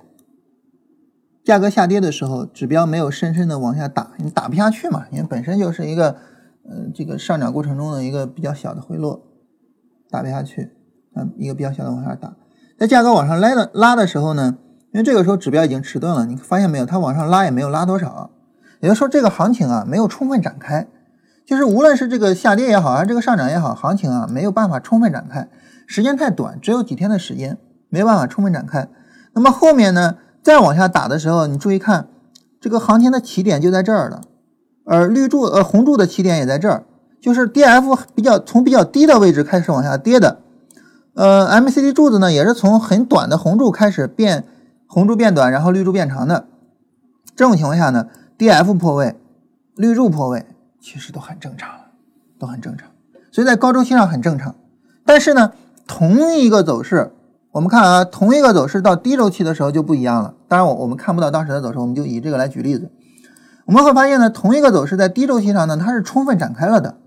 [1.43, 6.15] 价格下跌的时候，指标没有深深的往下打，你打不下去嘛，因为本身就是一个，
[6.67, 9.21] 呃，这个上涨过程中的一个比较小的回落，
[10.09, 10.71] 打不下去，
[11.13, 12.33] 啊，一个比较小的往下打。
[12.79, 14.57] 在价格往上拉的拉的时候呢，
[14.93, 18.31] 因为这个时候指标已经迟钝了，你发现没有，它往上拉也没有拉多少，
[18.79, 20.87] 也就是说这个行情啊没有充分展开，
[21.45, 25.49] 就是无论是这个下跌也好，还是这个上涨也好，行情啊没有办法充分展开，
[25.85, 27.57] 时间太短，只有几天的时间，
[27.89, 28.87] 没办法充分展开。
[29.33, 30.17] 那么后面呢？
[30.43, 32.07] 再往下打的时候，你注意看，
[32.59, 34.23] 这个行情的起点就在这儿了，
[34.83, 36.83] 而绿柱呃红柱的起点也在这儿，
[37.21, 40.39] 就是 D F 比较从比较低的位置开始往下跌的，
[41.13, 44.43] 呃 M C D 柱子呢也是从很短的红柱开始变
[44.85, 46.45] 红柱变短，然后绿柱变长的，
[47.33, 49.15] 这种情况下呢，D F 破位，
[49.77, 50.45] 绿柱破位
[50.81, 51.69] 其实都很正常，
[52.37, 52.89] 都很正常，
[53.31, 54.53] 所以在高周期上很正常，
[55.05, 55.53] 但是呢，
[55.87, 57.13] 同一个走势。
[57.53, 60.33] 我们看啊，同一个走势到低周期的时候就不一样了。
[60.47, 62.89] 当然，我我们看不到当时的走势，我们就以这个来举例子。
[63.65, 66.97] 我们会发现呢，同一个走势在低周期上呢，它是充分展开了的，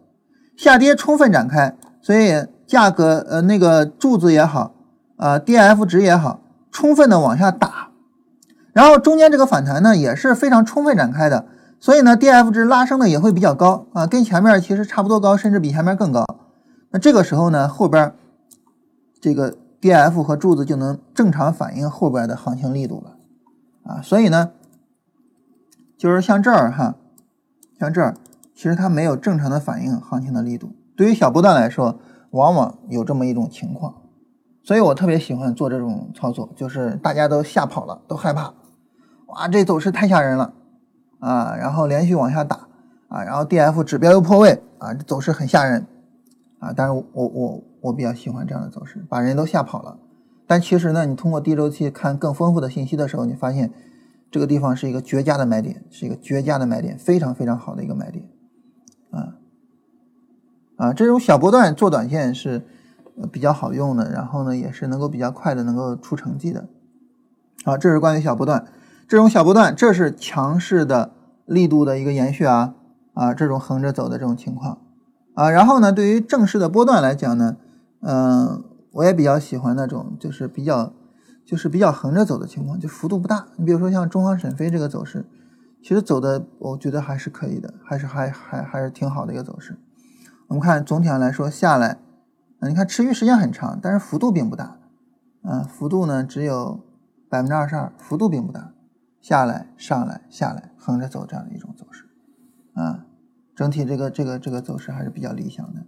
[0.56, 4.72] 下跌充分展开，所以价格呃那个柱子也好，
[5.16, 6.38] 啊 D F 值也好，
[6.70, 7.88] 充分的往下打，
[8.72, 11.46] 然后中间这个反弹呢也是非常充分展开的，
[11.80, 16.24] 所以呢 D F 值拉升的也会比较高啊，跟前面其实差不多高，甚至比前面更高。
[16.92, 18.14] 那这个时候呢，后边
[19.20, 19.56] 这个。
[19.86, 23.16] D F 和柱子就能正常反映后边的行情力度了，
[23.84, 24.50] 啊，所以呢，
[25.96, 26.96] 就是像这儿哈，
[27.78, 28.16] 像这儿，
[28.52, 30.70] 其实它没有正常的反映行情的力度。
[30.96, 33.94] 对于小波段来说，往往有这么一种情况，
[34.64, 38.54] 所以我特别喜欢做这种操作，就是大家都吓跑了，都害怕，
[39.26, 40.52] 哇，这走势太吓人了
[41.20, 42.66] 啊，然后连续往下打
[43.06, 45.86] 啊，然后 D F 指标又破位啊，这走势很吓人
[46.58, 47.62] 啊，但是我我。
[47.86, 49.98] 我比较喜欢这样的走势，把人都吓跑了。
[50.46, 53.72] 但其实呢，你通过低周期看更丰富的信息的时候，你发现
[54.30, 58.28] 这个地方是一个绝佳的买点，是一个绝佳的买点，非常非常好的一个买点。
[59.10, 59.34] 啊
[60.76, 62.64] 啊，这种小波段做短线是
[63.32, 66.68] 比较好用的，然后呢，也是能够比较快的能够出成绩的。
[67.64, 68.66] 好，这是关于小波段，
[69.08, 71.12] 这种小波段，这是强势的
[71.46, 72.74] 力度的一个延续啊
[73.14, 74.78] 啊，这种横着走的这种情况
[75.34, 77.56] 啊，然后呢，对于正式的波段来讲呢。
[78.00, 80.92] 嗯，我也比较喜欢那种，就是比较，
[81.44, 83.46] 就是比较横着走的情况，就幅度不大。
[83.56, 85.26] 你比如说像中航沈飞这个走势，
[85.82, 89.78] 其实走的我觉得还是可以的，还是还还还是挺好的一个走势。
[90.48, 91.98] 我们看总体上来说下来，
[92.60, 94.78] 啊，你看持续时间很长，但是幅度并不大，
[95.42, 96.80] 啊，幅度呢只有
[97.28, 98.72] 百分之二十二，幅度并不大。
[99.20, 102.04] 下来上来下来横着走这样的一种走势，
[102.74, 103.06] 啊，
[103.56, 105.84] 整体这个这个这个走势还是比较理想的，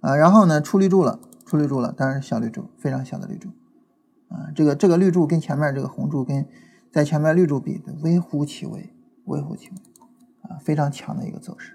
[0.00, 1.18] 啊，然后呢出绿柱了。
[1.48, 3.48] 出绿柱了，当然是小绿柱，非常小的绿柱，
[4.28, 6.46] 啊，这个这个绿柱跟前面这个红柱跟
[6.92, 8.92] 在前面绿柱比微乎其微，
[9.24, 9.76] 微乎其微，
[10.42, 11.72] 啊，非常强的一个走势。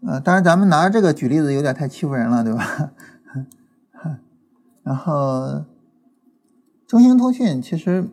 [0.00, 2.92] 呃，当然咱们拿这个举例子有点太欺负人了，对吧？
[4.82, 5.66] 然后
[6.86, 8.08] 中兴通讯其实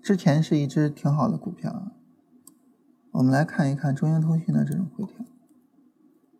[0.00, 1.90] 之前是一只挺好的股票，
[3.10, 5.26] 我们来看一看中兴通讯的这种回调。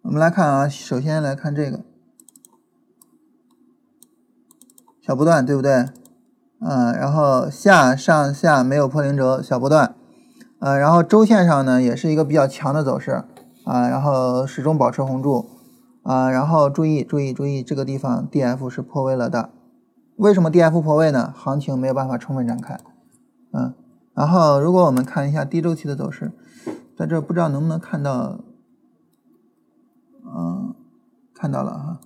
[0.07, 1.81] 我们来看啊，首先来看这个
[5.05, 5.73] 小波段，对不对？
[6.61, 9.97] 啊，然后下上下没有破零轴，小波段，
[10.61, 13.25] 呃，然后周线上呢也是一个比较强的走势
[13.65, 15.45] 啊，然后始终保持红柱
[16.05, 19.51] 啊，然后注意注意注意这个地方 D F 是破位了的，
[20.15, 21.35] 为什么 D F 破位呢？
[21.37, 22.79] 行情没有办法充分展开，
[23.53, 23.75] 嗯，
[24.15, 26.31] 然后如果我们看一下低周期的走势，
[26.97, 28.39] 在这不知道能不能看到。
[31.37, 32.01] 看到了哈。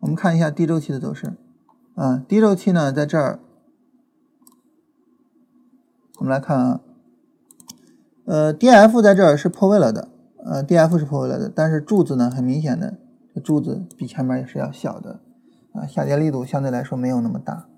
[0.00, 1.34] 我们看一下低周期的走势。
[1.94, 3.38] 啊，低周期呢，在这儿，
[6.18, 6.80] 我们来看啊。
[8.24, 12.98] 呃，D F 在这儿是破位了的，呃，D F 是破位了的，但是柱子呢，很明显的，
[13.34, 15.20] 这柱子比前面也是要小的，
[15.72, 17.68] 啊，下跌力度相对来说没有那么大，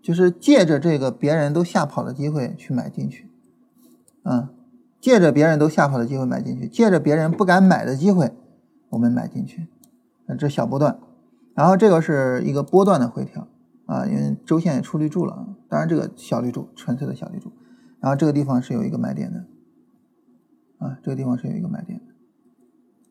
[0.00, 3.28] 就是借着这个别人都吓跑的机会去买进去，
[4.22, 4.48] 嗯。
[5.02, 8.32] 借着别人都吓跑的机会买进去，借着别人不敢买的机会，
[8.90, 9.66] 我们买进去。
[10.38, 10.98] 这小波段，
[11.54, 13.48] 然后这个是一个波段的回调
[13.84, 17.50] 啊，因为周线也出绿柱了，当然这个小绿柱，纯粹的小绿柱。
[18.00, 19.44] 然后这个地方是有一个买点的，
[20.78, 22.14] 啊，这个地方是有一个买点的，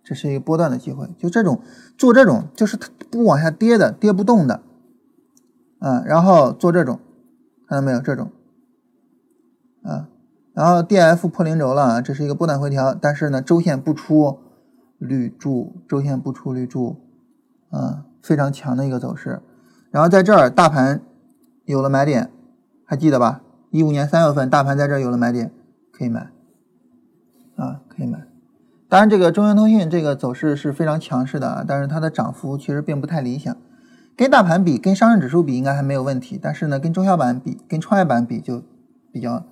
[0.02, 1.10] 这是一个波段的机会。
[1.20, 1.62] 就这种
[1.98, 4.64] 做这种，就是它不往下跌的，跌不动的，
[5.80, 7.02] 啊，然后做这种，
[7.68, 8.00] 看到没有？
[8.00, 8.32] 这种，
[9.84, 10.08] 啊。
[10.54, 14.40] 然后 D F 破零轴了，这是一个波段回调，但是呢，周线不出
[14.98, 16.98] 绿柱，周线不出绿柱，
[17.72, 19.42] 嗯，非常强的一个走势。
[19.92, 21.02] 然后在这儿，大盘
[21.66, 22.30] 有了买点，
[22.86, 23.42] 还记得吧？
[23.70, 25.52] 一五年三月份，大盘在这儿有了买点，
[25.92, 26.30] 可以买，
[27.56, 28.28] 啊，可以买。
[28.90, 33.56] 当然，这个中兴通讯这个走势是非常强势的啊，但是它的涨幅其实并不太理想。
[34.18, 38.62] 跟大盘比，跟上证指数比应该还没有问题，但是呢，跟中小板比，跟创业板比就
[39.14, 39.46] 比较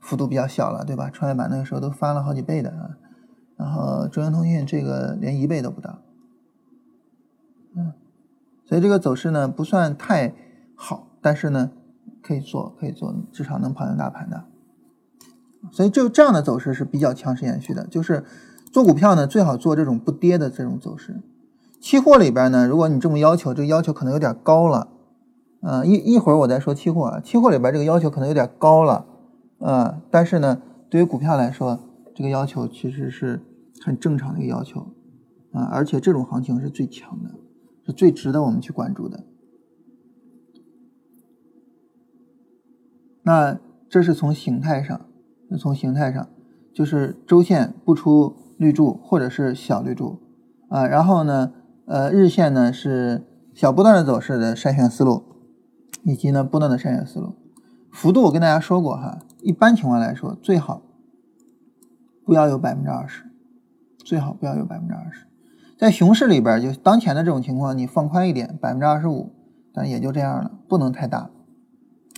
[0.00, 1.10] 幅度比较小了，对吧？
[1.10, 2.96] 创业板那个时候都翻了好几倍的啊，
[3.56, 5.98] 然后中兴通讯这个连一倍都不到，
[7.76, 7.92] 嗯，
[8.64, 10.34] 所以这个走势呢不算太
[10.74, 11.70] 好，但是呢
[12.22, 14.44] 可以做，可以做，至少能跑赢大盘的。
[15.70, 18.24] 所以就这样的走势是比较强势延续的，就是
[18.72, 21.20] 做股票呢最好做这种不跌的这种走势。
[21.78, 24.88] 期货里边呢，如果你这么要求，这个要求可能有点高了，
[25.60, 29.06] 嗯，一一会儿我再说期货啊，期货里边这个要求可能有点高了，
[29.60, 31.78] 嗯，但是呢，对于股票来说，
[32.14, 33.40] 这个要求其实是
[33.82, 34.80] 很正常的一个要求，
[35.52, 37.30] 啊，而且这种行情是最强的，
[37.86, 39.24] 是最值得我们去关注的。
[43.22, 43.58] 那
[43.88, 45.00] 这是从形态上，
[45.58, 46.28] 从形态上，
[46.74, 50.18] 就是周线不出绿柱或者是小绿柱，
[50.68, 51.52] 啊，然后呢？
[51.86, 55.24] 呃，日线呢是小波段的走势的筛选思路，
[56.04, 57.34] 以及呢波段的筛选思路，
[57.92, 60.82] 幅度我跟大家说过哈，一般情况来说最好
[62.24, 63.24] 不要有百分之二十，
[63.98, 65.26] 最好不要有百分之二十，
[65.78, 69.32] 在熊市里边就当前的这种情况，你放宽一点，百分之二十五，
[69.72, 71.30] 但也就这样了，不能太大，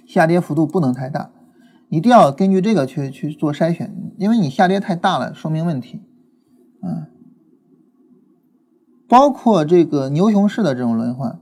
[0.06, 1.30] 下跌幅度不能太大，
[1.88, 6.02] 一定要根据这个去去做筛选，因为你下跌太大了，说明问题，
[6.82, 7.06] 嗯。
[9.08, 11.38] 包括这个牛熊市的这种轮换，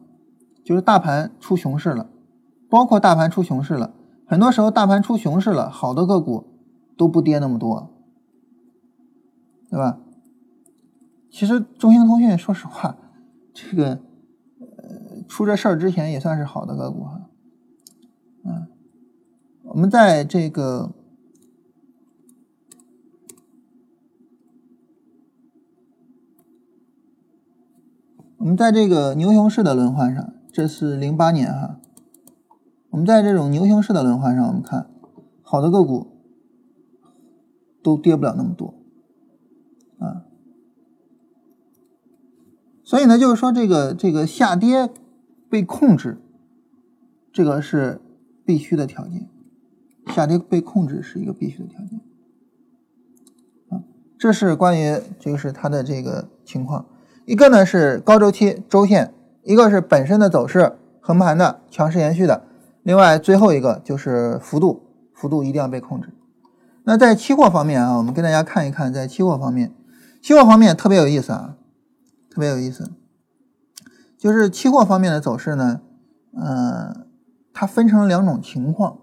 [0.64, 2.11] 就是大盘出熊市了，
[2.68, 3.95] 包括大盘出熊市了，
[4.31, 6.45] 很多时候大盘出熊市了，好的个股
[6.97, 7.91] 都不跌那么多，
[9.68, 9.99] 对吧？
[11.33, 12.97] 其实中兴通讯，说实话，
[13.53, 13.99] 这个
[14.61, 17.28] 呃出这事儿之前也算是好的个股哈，
[18.45, 18.68] 嗯，
[19.64, 20.93] 我们在这个。
[28.37, 31.80] 我们在这个牛熊市的轮换上，这是零八年哈。
[32.91, 34.91] 我们在这种牛熊市的轮换上，我们看
[35.43, 36.09] 好的个股
[37.82, 38.74] 都跌不了那么多
[39.99, 40.26] 啊。
[42.82, 44.91] 所以呢，就是说这个这个下跌
[45.49, 46.20] 被控制，
[47.32, 48.01] 这个是
[48.45, 49.28] 必须的条件。
[50.09, 52.01] 下跌被控制是一个必须的条件
[53.68, 53.84] 啊。
[54.18, 56.86] 这是关于这个是它的这个情况。
[57.26, 59.14] 一个呢是高周期周线，
[59.45, 62.45] 一个是本身的走势横盘的强势延续的，
[62.83, 64.83] 另外最后一个就是幅度，
[65.14, 66.14] 幅度一定要被控制。
[66.85, 69.74] 那在期货方面啊，我们跟大家看一看，在期货方面，
[70.22, 71.57] 期货方面特别有意思啊，
[72.31, 72.91] 特别有意思，
[74.18, 75.83] 就是期货方面的走势呢，
[76.35, 77.07] 嗯，
[77.53, 78.99] 它分成两种情况，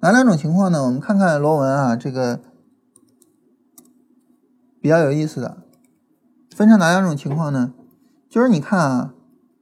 [0.00, 0.84] 哪两种情况呢？
[0.84, 2.40] 我们看看螺纹啊，这个
[4.80, 5.58] 比较有意思的。
[6.54, 7.74] 分成哪两种情况呢？
[8.30, 9.14] 就是你看啊，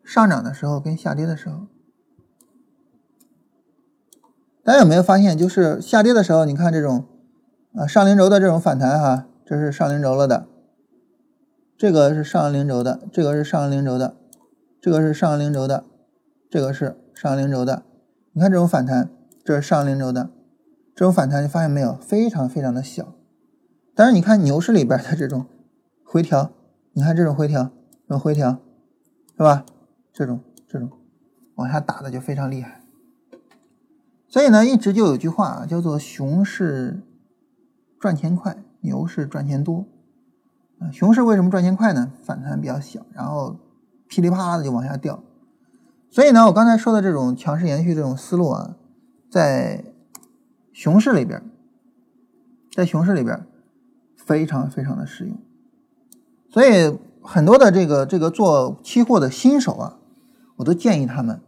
[0.04, 1.66] 上涨的时候跟下跌的时候，
[4.64, 7.04] 大家有没有发现，就是下跌的时候，你看这种
[7.74, 10.46] 啊上零轴的这种反弹哈，这是上零轴了的，
[11.76, 14.16] 这个是上零轴的，这个是上零轴的，
[14.80, 15.84] 这个是上零轴的，
[16.50, 17.82] 这个是上零轴的。
[18.32, 19.10] 你看这种反弹，
[19.44, 20.30] 这是上零轴的，
[20.96, 23.14] 这种反弹你发现没有，非常非常的小。
[23.94, 25.44] 但是你看牛市里边的这种
[26.04, 26.50] 回调。
[26.96, 27.70] 你看这种回调，
[28.06, 28.62] 这种回调，
[29.36, 29.66] 是吧？
[30.12, 30.38] 这种
[30.68, 30.88] 这种
[31.56, 32.83] 往下打的就非常厉害。
[34.34, 37.00] 所以呢，一直就有句话啊，叫做“熊市
[38.00, 39.86] 赚钱快，牛市赚钱多”。
[40.80, 42.10] 啊，熊市为什么赚钱快呢？
[42.24, 43.56] 反弹比较小，然后
[44.08, 45.22] 噼里啪啦的就往下掉。
[46.10, 48.74] 所以呢，我刚才说的这种强势延续这种思路啊，
[49.30, 49.84] 在
[50.72, 51.40] 熊市里边，
[52.74, 53.46] 在熊市里边
[54.16, 55.38] 非常非常的适用。
[56.50, 59.98] 所以很多的这个这个做期货的新手啊，
[60.56, 61.40] 我都建议他们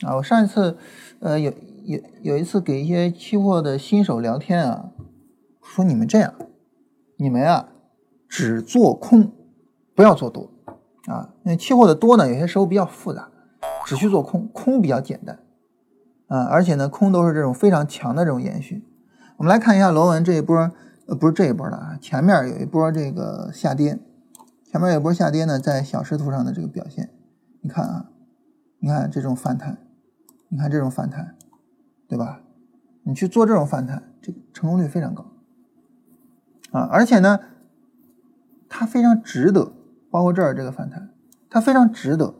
[0.00, 0.16] 啊。
[0.16, 0.78] 我上一次
[1.18, 1.52] 呃有
[1.84, 4.90] 有有一次给一些期货的新手聊天啊，
[5.62, 6.34] 说你们这样，
[7.16, 7.68] 你们啊
[8.28, 9.32] 只做空，
[9.94, 10.50] 不要做多
[11.06, 11.34] 啊。
[11.44, 13.30] 因为期货的多呢，有些时候比较复杂，
[13.86, 15.38] 只需做空，空比较简单
[16.28, 16.44] 啊。
[16.44, 18.84] 而且呢，空都是这种非常强的这种延续。
[19.36, 20.56] 我们来看一下螺纹这一波，
[21.06, 23.98] 呃，不是这一波了啊，前面有一波这个下跌。
[24.70, 27.10] 前面有一波下跌呢，在小时图上的这个表现，
[27.60, 28.10] 你看啊，
[28.78, 29.78] 你看这种反弹，
[30.48, 31.34] 你看这种反弹，
[32.10, 32.42] 对吧？
[33.04, 35.24] 你去做这种反弹，这个成功率非常高
[36.72, 36.88] 啊！
[36.90, 37.38] 而且呢，
[38.68, 39.72] 它非常值得，
[40.10, 41.10] 包括这儿这个反弹，
[41.48, 42.34] 它非常值得。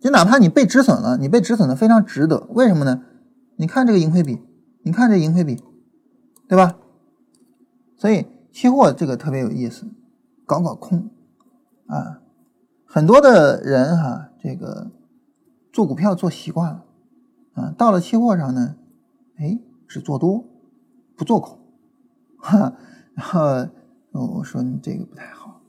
[0.00, 2.46] 就哪怕你被止损了，你被止损的非常值得。
[2.48, 3.02] 为什么呢？
[3.56, 4.40] 你看这个盈亏比，
[4.84, 5.62] 你看这盈亏比，
[6.48, 6.78] 对吧？
[7.98, 9.86] 所以期货这个特别有意思，
[10.46, 11.10] 搞搞空
[11.86, 12.22] 啊，
[12.86, 14.90] 很多的人哈，这个
[15.70, 16.84] 做股票做习惯了
[17.52, 18.76] 啊，到了期货上呢，
[19.40, 20.44] 哎，只做多
[21.16, 21.58] 不做空，
[22.36, 22.76] 哈，
[23.14, 23.66] 然后
[24.12, 25.62] 我说你这个不太好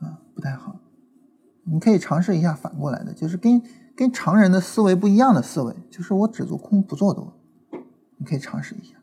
[0.00, 0.80] 啊，不太好。
[1.70, 3.62] 你可以尝试一下反过来的，就是跟
[3.94, 7.34] 跟常人的思维不一样的思维，就是我只做空不做多，
[8.16, 8.96] 你可以尝试一下。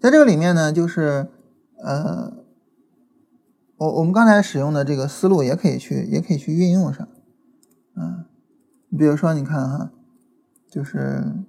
[0.00, 1.28] 在这个里面呢，就是
[1.76, 2.32] 呃，
[3.76, 7.06] 我我们刚才使用的这个思路也可以去也可以去运用上，
[7.96, 8.24] 嗯，
[8.88, 9.92] 你比如说你看哈，
[10.70, 11.44] 就是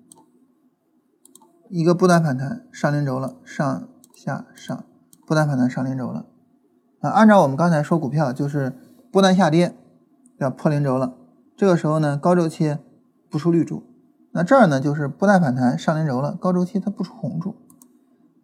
[1.71, 4.83] 一个波段反弹上零轴了，上下上
[5.25, 6.27] 波段反弹上零轴了，
[6.99, 8.73] 啊，按照我们刚才说股票就是。
[9.11, 9.75] 波段下跌
[10.37, 11.17] 要破零轴了，
[11.57, 12.77] 这个时候呢，高周期
[13.29, 13.83] 不出绿柱，
[14.31, 17.57] 那这儿呢就是波段反弹上零轴了，高周期它不出红柱，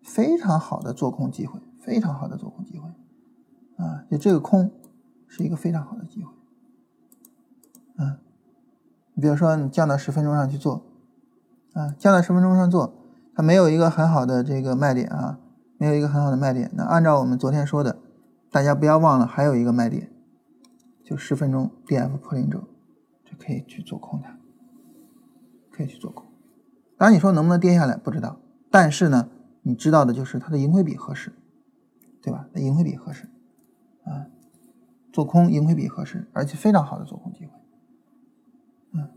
[0.04, 2.90] 非常好的做空机会，非常好的做空机会
[3.78, 4.04] 啊！
[4.12, 4.70] 就这个空
[5.26, 6.34] 是一个非常好的机会，
[7.98, 8.18] 嗯，
[9.14, 10.84] 你比如说你降到十分钟上去做，
[11.72, 12.94] 啊，降到十分钟上做，
[13.38, 15.40] 它没有一个很好的这个卖点啊，
[15.78, 16.72] 没有一个很好的卖点。
[16.74, 18.00] 那按照我们昨天说的，
[18.50, 20.12] 大家不要忘了还有一个卖点。
[21.06, 22.62] 就十分钟 D F 破零轴，
[23.24, 24.40] 就可以去做空它，
[25.72, 26.26] 可以去做空。
[26.98, 28.40] 当然你说能不能跌下来不知道，
[28.72, 29.30] 但是呢，
[29.62, 31.32] 你知道的就是它的盈亏比合适，
[32.24, 32.48] 对吧？
[32.54, 33.30] 那盈亏比合适
[34.04, 34.26] 啊，
[35.14, 37.52] 做空盈亏比合适，而且非常好的做空机会。
[38.94, 39.10] 嗯，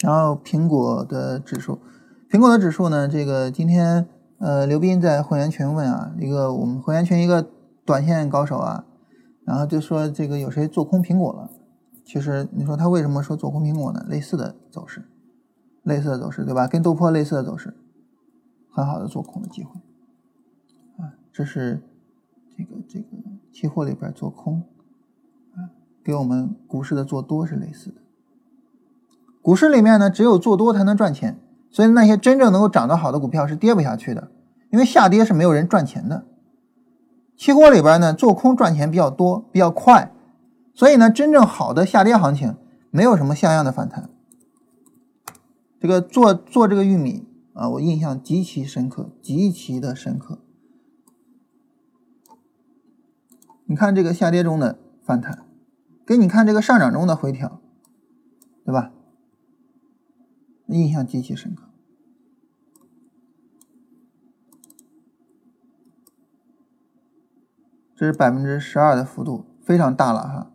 [0.00, 1.80] 然后苹果的指数，
[2.30, 4.06] 苹果的指数呢，这个今天
[4.38, 7.48] 呃刘斌在会员群问啊，一个我们会员群一个
[7.86, 8.84] 短线高手啊。
[9.46, 11.50] 然后就说这个有谁做空苹果了？
[12.04, 14.04] 其实你说他为什么说做空苹果呢？
[14.10, 15.08] 类似的走势，
[15.84, 16.66] 类似的走势，对吧？
[16.66, 17.74] 跟豆粕类似的走势，
[18.70, 19.80] 很好的做空的机会
[20.98, 21.16] 啊！
[21.32, 21.80] 这是
[22.54, 23.06] 这个这个
[23.50, 24.64] 期货里边做空
[25.54, 25.72] 啊，
[26.04, 28.02] 给我们股市的做多是类似的。
[29.40, 31.40] 股市里面呢，只有做多才能赚钱，
[31.70, 34.30] 所以那些真正能够涨得好的股票是跌不下去的，
[34.70, 36.26] 因为下跌是没有人赚钱的。
[37.36, 40.12] 期货里边呢，做空赚钱比较多，比较快，
[40.74, 42.56] 所以呢，真正好的下跌行情
[42.90, 44.10] 没有什么像样的反弹。
[45.80, 50.40] 这个做做这个玉米啊，我印象极其深刻，极其的深刻。
[53.66, 55.44] 你看这个下跌中的反弹，
[56.04, 57.60] 给你看这个上涨中的回调，
[58.64, 58.90] 对吧？
[60.76, 61.64] 印象极其深刻。
[67.94, 70.52] 这是百分之十二的幅度，非常大了哈。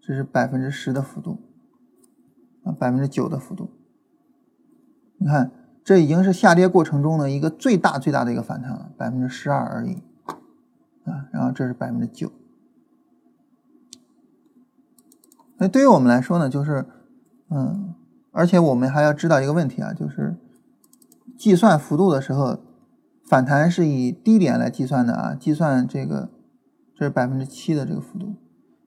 [0.00, 1.40] 这是百分之十的幅度，
[2.64, 3.70] 啊，百分之九的幅度。
[5.16, 5.50] 你看，
[5.84, 10.02] 这已经是下跌过程中的一个最大最大的一个反弹了，百分之十二而已，
[11.04, 12.30] 啊，然后这是百分之九。
[15.58, 16.84] 那对于我们来说呢，就是，
[17.48, 17.94] 嗯，
[18.32, 20.36] 而且我们还要知道一个问题啊，就是
[21.38, 22.58] 计算幅度的时候，
[23.24, 26.28] 反弹是以低点来计算的啊，计算这个。
[26.94, 28.34] 这是百分之七的这个幅度，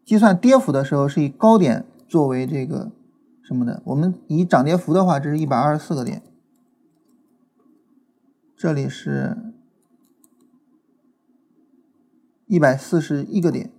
[0.06, 2.92] 计算跌幅的时候是以高点作为这个
[3.42, 3.82] 什么的。
[3.84, 6.22] 我们以涨跌幅的话，这是一百二十四个点，
[8.56, 9.36] 这里是
[12.46, 13.72] 一百四十一个点，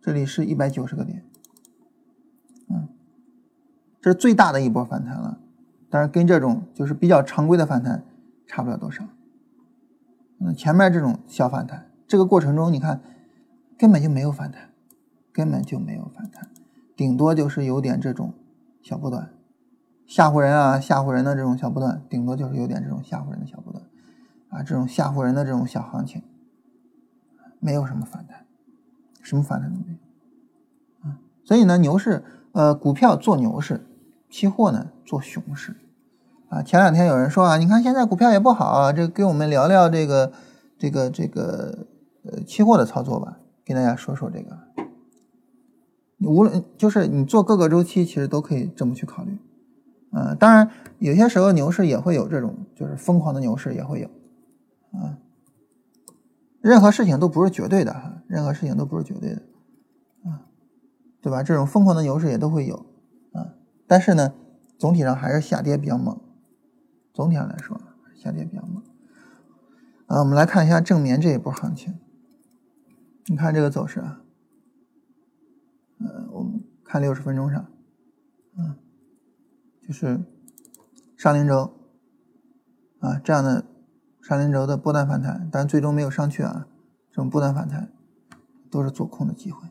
[0.00, 1.24] 这里是一百九十个点，
[4.04, 5.38] 这是最大的一波反弹了，
[5.88, 8.04] 但是跟这种就是比较常规的反弹
[8.46, 9.02] 差不了多少。
[10.36, 13.00] 那前面这种小反弹，这个过程中你看
[13.78, 14.68] 根本就没有反弹，
[15.32, 16.50] 根本就没有反弹，
[16.94, 18.34] 顶多就是有点这种
[18.82, 19.30] 小波段，
[20.04, 23.86] 吓唬人啊，吓唬人的这种小波段，顶多就是有点这种吓唬人的小波段，
[24.50, 26.20] 啊，这种吓唬人的这种小行情，
[27.58, 28.44] 没有什么反弹，
[29.22, 33.86] 什么反弹都没有，啊，所以呢，牛市，呃，股票做牛市，
[34.34, 35.76] 期货呢做熊市。
[36.48, 40.32] 啊，前两天有人说啊，你看现在股票也不好，啊，这跟我们聊聊这个
[40.76, 41.86] 这个这个
[42.24, 44.58] 呃期货的操作吧，跟大家说说这个。
[46.18, 49.38] 无论就是你做各个周期，其实都可以这么去考虑。
[50.10, 50.68] 啊，当然
[50.98, 54.08] 有些时候牛市也会有这种，就是疯狂的牛市也会有。
[54.98, 55.14] 啊，
[56.60, 59.42] 任何事情都不是绝对的哈，任何事情都不是绝对的。
[60.24, 60.50] 啊，
[61.22, 61.44] 对吧？
[61.44, 62.84] 这种疯狂的牛市也都会有。
[63.86, 64.34] 但是呢。
[64.76, 66.20] 总体上还是下跌比较猛。
[67.14, 67.80] 总体上来说，
[68.16, 68.82] 下跌比较猛。
[70.08, 71.98] 啊，我们来看一下正棉这一波行情。
[73.26, 74.20] 你看这个走势啊，
[76.00, 77.64] 呃，我们看六十分钟上，
[78.58, 78.76] 嗯，
[79.86, 80.20] 就是
[81.16, 81.72] 上零轴
[82.98, 83.64] 啊这样的
[84.20, 86.66] 上零轴的波段反弹，但最终没有上去啊。
[87.10, 87.92] 这种波段反弹
[88.68, 89.68] 都是做空的机会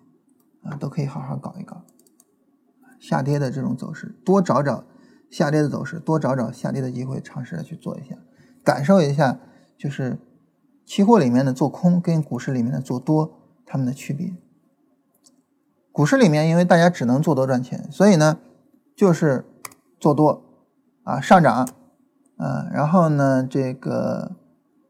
[0.63, 1.83] 啊，都可以好好搞一搞。
[3.03, 4.85] 下跌的这种走势，多找找
[5.29, 8.15] 下跌的走势，多找找下跌的机会，尝试着去做一下，
[8.63, 9.41] 感受一下，
[9.77, 10.17] 就是
[10.85, 14.33] 期货里面的做空跟股市里面的做多它们的区别。
[15.91, 18.39] 股市里面，因为大家只能做多赚钱，所以呢，
[18.95, 19.43] 就是
[19.99, 20.41] 做多
[21.03, 21.67] 啊上涨，
[22.37, 24.31] 啊，然后呢，这个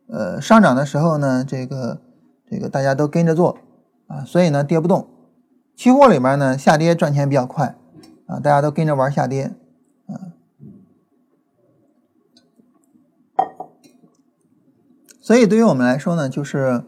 [0.08, 2.00] 呃上涨的时候呢，这个
[2.48, 3.58] 这个大家都跟着做
[4.06, 5.08] 啊，所以呢跌不动。
[5.76, 7.76] 期货里面呢下跌赚钱比较快。
[8.26, 9.54] 啊，大家都跟着玩下跌，
[10.08, 10.32] 啊，
[15.20, 16.84] 所以对于我们来说呢，就是，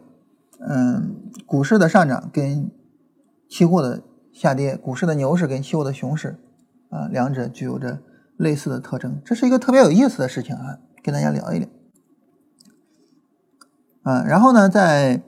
[0.60, 2.70] 嗯，股市的上涨跟
[3.48, 6.38] 期货的下跌，股市的牛市跟期货的熊市，
[6.90, 8.00] 啊，两者具有着
[8.36, 11.68] 类似的特征，这是一个特别有意思的事情啊，跟大家聊一聊，
[14.02, 15.22] 啊，然后呢，在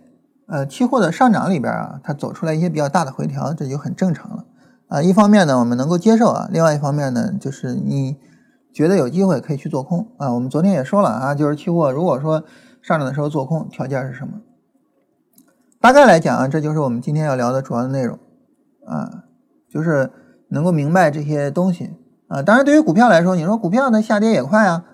[0.47, 4.47] 呃期货的上涨里边啊，它走出来一些比较大的回调，这就很正常了。
[4.89, 8.17] 啊，一方面呢，我们能够接受啊；另外一方面呢，就是你
[8.73, 10.33] 觉得有机会可以去做空啊。
[10.33, 12.43] 我们昨天也说了啊，就是期货如果说
[12.81, 14.41] 上涨的时候做空，条件是什么？
[15.81, 18.19] 大概来讲啊，这就是我们今天要聊的主要的内容
[18.87, 19.25] 啊，
[19.71, 20.11] 就是
[20.49, 21.91] 能够明白这些东西
[22.29, 22.43] 啊。
[22.43, 24.85] 当然，对于股票来说，你说股票的下跌也快啊，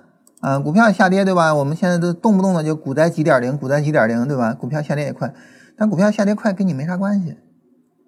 [0.41, 1.55] 啊，股票下跌对吧？
[1.55, 4.53] 我们现在都动不动的就股灾几点零，股灾几点零对吧？
[4.53, 5.33] 股票下跌也快，
[5.79, 7.37] 但股票下跌快跟你没啥关系。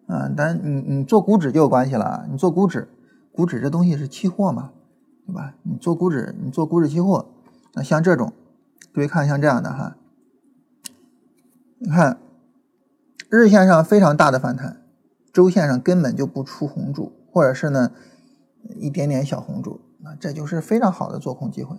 [0.07, 2.27] 啊，但你你做股指就有关系了。
[2.31, 2.89] 你做股指，
[3.33, 4.73] 股指这东西是期货嘛，
[5.27, 5.55] 对吧？
[5.63, 7.27] 你做股指，你做股指期货，
[7.75, 8.33] 那像这种，
[8.93, 9.97] 各位看像这样的哈，
[11.79, 12.19] 你看
[13.29, 14.83] 日线上非常大的反弹，
[15.33, 17.91] 周线上根本就不出红柱，或者是呢
[18.77, 21.77] 一点点小红柱，那这就是非常好的做空机会。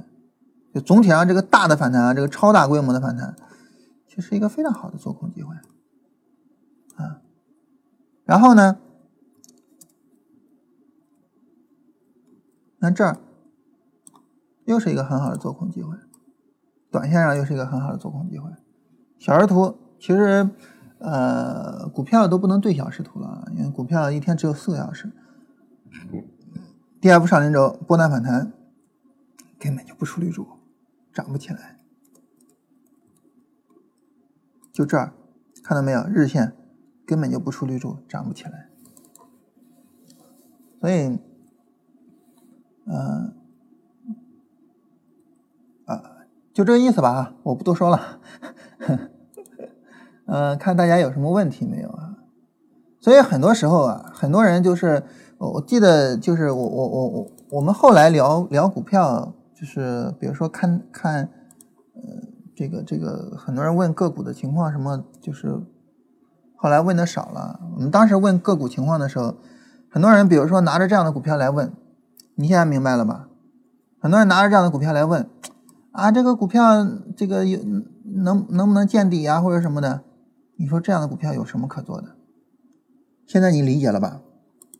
[0.73, 3.34] 就总体上这个大的反弹啊，这个超大规模的反弹，
[4.05, 5.55] 就是一个非常好的做空机会。
[8.28, 8.78] 然后呢？
[12.80, 13.17] 那这儿
[14.65, 15.97] 又是一个很好的做空机会，
[16.91, 18.51] 短线上又是一个很好的做空机会。
[19.17, 20.47] 小时图其实，
[20.99, 25.11] 呃，股票都不能对小时图了，因为股票一天只有四个小时。
[27.01, 28.51] D F 上零轴波段反弹，
[29.57, 30.45] 根本就不出绿柱，
[31.13, 31.78] 涨不起来。
[34.71, 35.13] 就这儿，
[35.63, 36.03] 看到没有？
[36.07, 36.55] 日线。
[37.07, 38.67] 根本就不出绿柱，涨不起来。
[40.81, 41.17] 所以，
[42.85, 43.33] 嗯，
[45.85, 46.03] 啊，
[46.53, 48.19] 就这个意思吧，我不多说了。
[50.25, 52.17] 嗯， 看大家有什么问题没有啊？
[52.99, 55.01] 所以很多时候啊，很多人就是，
[55.37, 61.23] 我记得就是我我我我我们后来聊聊股票，就是比如说看看，
[61.95, 62.01] 呃，
[62.53, 65.57] 这个这个很多人问个股的情况，什么就是。
[66.57, 67.59] 后来问的少了。
[67.75, 69.37] 我们当时问个股情况的时候，
[69.89, 71.71] 很多人比如说拿着这样的股票来问，
[72.35, 73.29] 你现在明白了吧？
[73.99, 75.29] 很多人拿着这样的股票来问，
[75.91, 76.85] 啊，这个股票
[77.15, 77.59] 这个有
[78.03, 80.01] 能能不能见底啊，或者什么的？
[80.57, 82.15] 你说这样的股票有什么可做的？
[83.25, 84.21] 现在你理解了吧？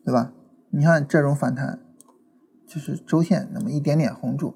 [0.04, 0.32] 对吧？
[0.70, 1.78] 你看这种反弹，
[2.66, 4.54] 就是周线那么一点点红柱，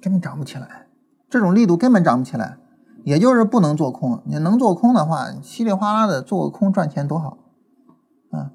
[0.00, 0.86] 根本涨不起来，
[1.28, 2.58] 这种力度根本涨不起来。
[3.04, 7.36] 也就是不能做空，你能做空的话，稀里哗啦的做个空赚钱多好，
[8.30, 8.50] 啊！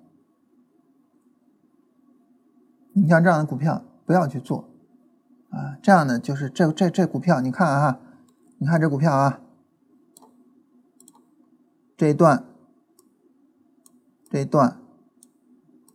[2.93, 4.65] 你像这样的股票不要去做，
[5.51, 7.99] 啊，这样的就是这这这股票，你看啊，
[8.57, 9.39] 你看这股票啊，
[11.95, 12.43] 这一段，
[14.31, 14.77] 这一段，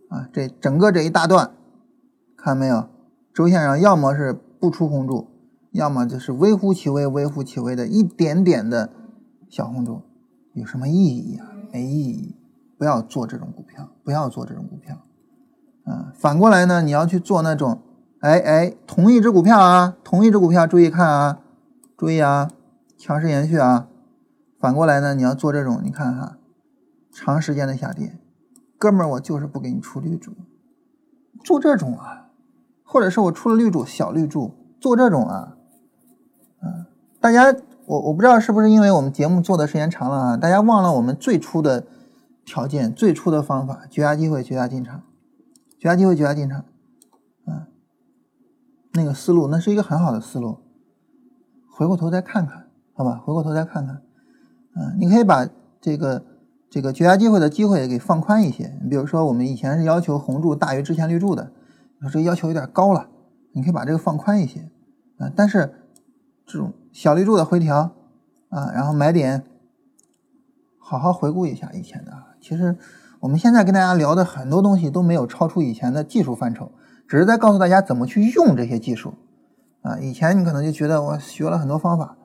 [0.09, 1.51] 啊，这整个这一大段，
[2.37, 2.89] 看没有？
[3.35, 5.34] 周线上要么是不出红柱。
[5.75, 8.91] 要么就是微乎其微、微乎其微的一点点的
[9.49, 10.03] 小红柱，
[10.53, 11.51] 有什么意义啊？
[11.73, 12.37] 没意义，
[12.79, 14.99] 不要做这种股票，不要做这种股票。
[15.85, 17.83] 啊，反过来呢，你要去做那种，
[18.21, 21.41] 哎哎，同一只股票啊，同一只股票，注意看啊，
[21.97, 22.49] 注意啊，
[22.97, 23.89] 强势延续啊。
[24.61, 26.39] 反过来呢，你要做这种，你看哈，
[27.11, 28.17] 长时间的下跌，
[28.79, 30.31] 哥们儿，我就是不给你出绿柱，
[31.43, 32.29] 做这种啊，
[32.85, 35.54] 或者是我出了绿柱，小绿柱，做这种啊。
[37.25, 37.57] 大家，
[37.87, 41.87] 我我不知道是不是因为我们节目做的时间长了啊，大家忘了我们最初的
[42.45, 45.01] 条件、最初的方法，绝佳机会绝佳进场，
[45.79, 46.67] 绝佳机会绝佳进场。
[47.47, 47.63] 嗯
[48.93, 50.59] 那个思路，那是一个很好的思路。
[51.71, 53.23] 回过头再看看，好吧？
[53.25, 54.03] 回过头再看看，
[54.77, 55.49] 嗯，你可以把
[55.81, 56.23] 这个
[56.69, 58.79] 这个绝佳机会的机会给放宽一些。
[58.83, 61.51] 你比如说，我们以前是要求红柱大于之前绿柱的，
[62.03, 63.09] 说这要求有点高了，
[63.53, 64.69] 你可以把这个放宽一些，
[65.17, 65.73] 啊，但是
[66.47, 67.93] 这种小绿柱的回调
[68.49, 69.45] 啊，然后买点，
[70.79, 72.13] 好好回顾一下以前的。
[72.41, 72.77] 其实
[73.21, 76.73] 我们现在跟大家聊的很多东西都没有超出以前的技术范畴。
[77.07, 79.13] 只是在告诉大家怎么去用这些技术，
[79.83, 82.17] 啊，以前你可能就觉得我学了很多方法，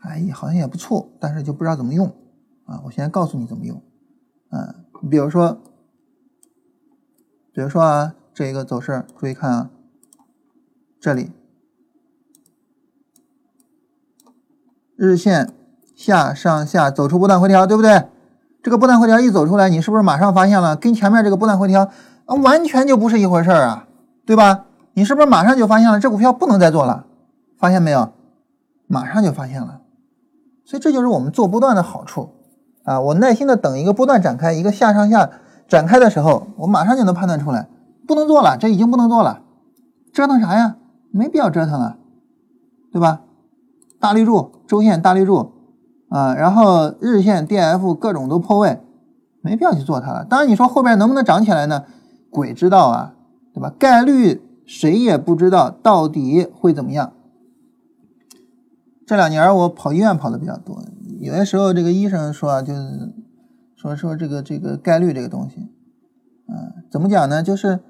[0.00, 2.08] 哎，好像也不错，但是就不知道怎么用，
[2.66, 3.80] 啊，我现在告诉你怎么用，
[4.50, 5.60] 嗯，你比如说，
[7.52, 9.70] 比如说啊，这一个走势，注意看啊，
[10.98, 11.30] 这里
[14.96, 15.52] 日线
[15.94, 18.04] 下上下走出波段回调，对不对？
[18.62, 21.90] 这个波段回调一走出来，你是不是马上发现了跟前面这个波段回调
[22.24, 23.86] 啊，完全就不是一回事儿啊？
[24.24, 24.64] 对吧？
[24.94, 27.04] 你是不是马上就发现了这股票不能再做了？
[27.58, 28.12] 发现没有？
[28.86, 29.80] 马上就发现了。
[30.64, 32.30] 所以这就是我们做波段的好处
[32.84, 33.00] 啊！
[33.00, 35.28] 我耐心的等一个波段展开，一个下上下
[35.68, 37.68] 展开的时候，我马上就能判断出来，
[38.08, 39.42] 不能做了，这已经不能做了。
[40.12, 40.76] 折腾啥呀？
[41.10, 41.96] 没必要折腾了，
[42.90, 43.20] 对吧？
[44.04, 45.52] 大绿柱、周线大绿柱
[46.10, 48.78] 啊，然后日线、D F 各种都破位，
[49.40, 50.26] 没必要去做它了。
[50.26, 51.86] 当然，你说后边能不能涨起来呢？
[52.28, 53.14] 鬼知道啊！
[53.54, 53.72] 对吧？
[53.78, 57.14] 概率谁也不知道到底会怎么样。
[59.06, 60.82] 这两年我跑医院跑的比较多，
[61.20, 63.10] 有些时候这个医生说啊，就是
[63.74, 65.70] 说说这个这个概率这个东西，
[66.46, 67.42] 嗯，怎么讲呢？
[67.42, 67.80] 就是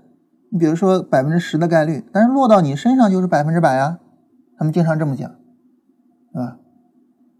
[0.53, 3.99] 你比如说百分之十的概率，但是落到你身上就是百分之百啊。
[4.57, 5.29] 他们经常这么讲，
[6.35, 6.59] 对吧？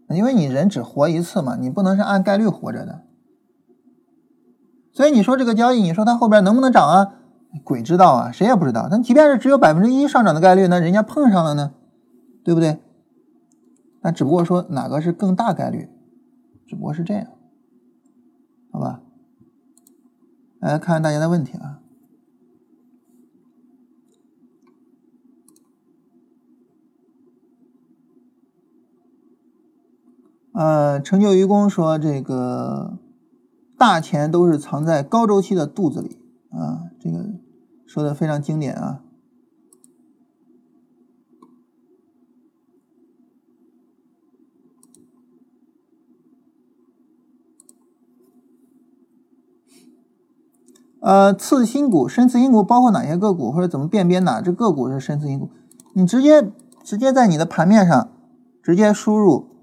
[0.09, 3.03] 因为你人只活一次嘛，你不能是按概率活着的。
[4.93, 7.15] 所以你说这个交易，你说它后边能不能涨啊？
[7.63, 8.87] 鬼知道啊，谁也不知道。
[8.89, 11.73] 但即便是只有百分之一上涨的概率，那人家碰上了呢，
[12.43, 12.79] 对不对？
[14.01, 15.89] 那只不过说哪个是更大概率，
[16.67, 17.27] 只不过是这样，
[18.71, 19.01] 好吧？
[20.59, 21.81] 来看看大家的问题啊。
[30.55, 32.97] 呃，成就愚公说这个
[33.77, 36.17] 大钱都是藏在高周期的肚子里
[36.49, 37.35] 啊，这个。
[37.87, 39.03] 说的非常经典啊！
[50.99, 55.51] 呃，次新股、深次新股包括哪些个股，或者怎么辨别哪只个股是深次新股？
[55.93, 56.51] 你直接
[56.83, 58.09] 直接在你的盘面上
[58.61, 59.54] 直接输入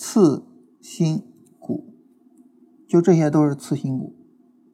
[0.00, 0.46] 次
[0.80, 1.22] 新
[1.58, 1.92] 股，
[2.88, 4.14] 就这些都是次新股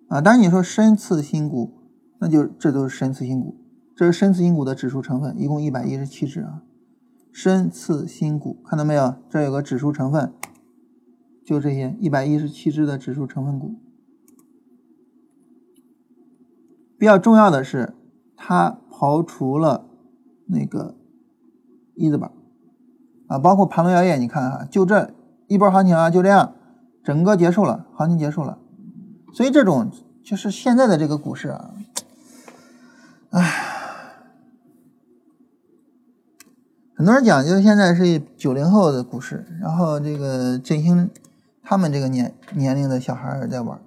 [0.06, 0.20] 啊。
[0.20, 1.72] 当然你说深次新股。
[2.18, 3.58] 那就这都是深次新股，
[3.94, 6.62] 这是深次新股的指数成分，一共一百一十七只啊。
[7.30, 9.16] 深次新股看到没有？
[9.28, 10.32] 这有个指数成分，
[11.44, 13.74] 就这些一百一十七只的指数成分股。
[16.98, 17.92] 比较重要的是，
[18.34, 19.90] 它刨除了
[20.46, 20.96] 那个
[21.96, 22.32] 一字板
[23.28, 25.10] 啊，包括盘龙药业，你看啊，就这
[25.46, 26.54] 一波行情啊，就这样，
[27.04, 28.58] 整个结束了，行情结束了。
[29.32, 29.90] 所以这种
[30.24, 31.70] 就是现在的这个股市啊。
[33.30, 33.52] 唉，
[36.96, 41.10] 很多人讲，就现在是九零后的股市，然后这个振兴
[41.62, 43.78] 他们这个年年龄的小孩在玩，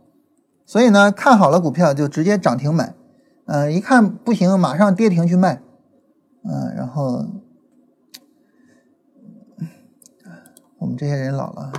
[0.65, 2.93] 所以呢，看好了股票就直接涨停买，
[3.45, 5.61] 嗯，一看不行，马上跌停去卖，
[6.43, 7.25] 嗯，然后
[10.79, 11.71] 我们这些人老了，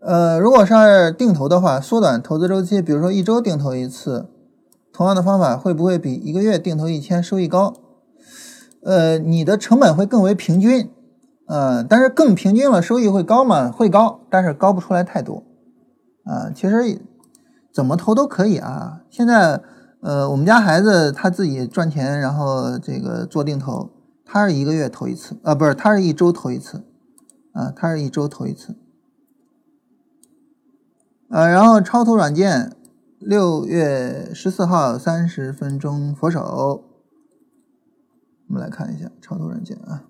[0.00, 4.28] 呃，如果是定投的话，缩短投资周期，比如说一周定投一次。
[4.92, 7.72] 同样的方法会不会比一个月定投一千收益高？
[8.82, 10.90] 呃，你的成本会更为平均，
[11.46, 13.70] 呃，但是更平均了，收益会高吗？
[13.70, 15.44] 会高，但是高不出来太多，
[16.24, 17.00] 啊，其实
[17.72, 19.02] 怎么投都可以啊。
[19.08, 19.60] 现在，
[20.00, 23.90] 呃，我们家孩子他自己赚钱，然后这个做定投，
[24.30, 26.84] 他是一个月投一次，啊，不是，他是一周投一次，
[27.52, 28.76] 啊，他是一周投一次，
[31.30, 32.74] 呃，然后超图软件。
[33.20, 36.84] 六月十四号三十分钟佛手，
[38.46, 40.04] 我们来看一下超图软件啊。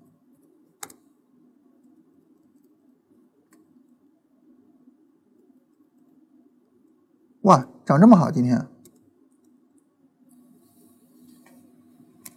[7.41, 8.67] 哇，涨这么好，今天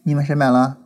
[0.04, 0.81] 你们谁买了？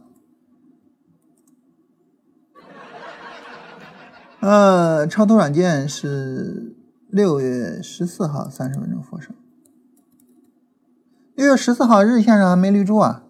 [4.47, 6.77] 呃，超图软件是
[7.09, 9.35] 六月十四号三十分钟佛手。
[11.35, 13.25] 六月十四号日线上还没绿柱啊，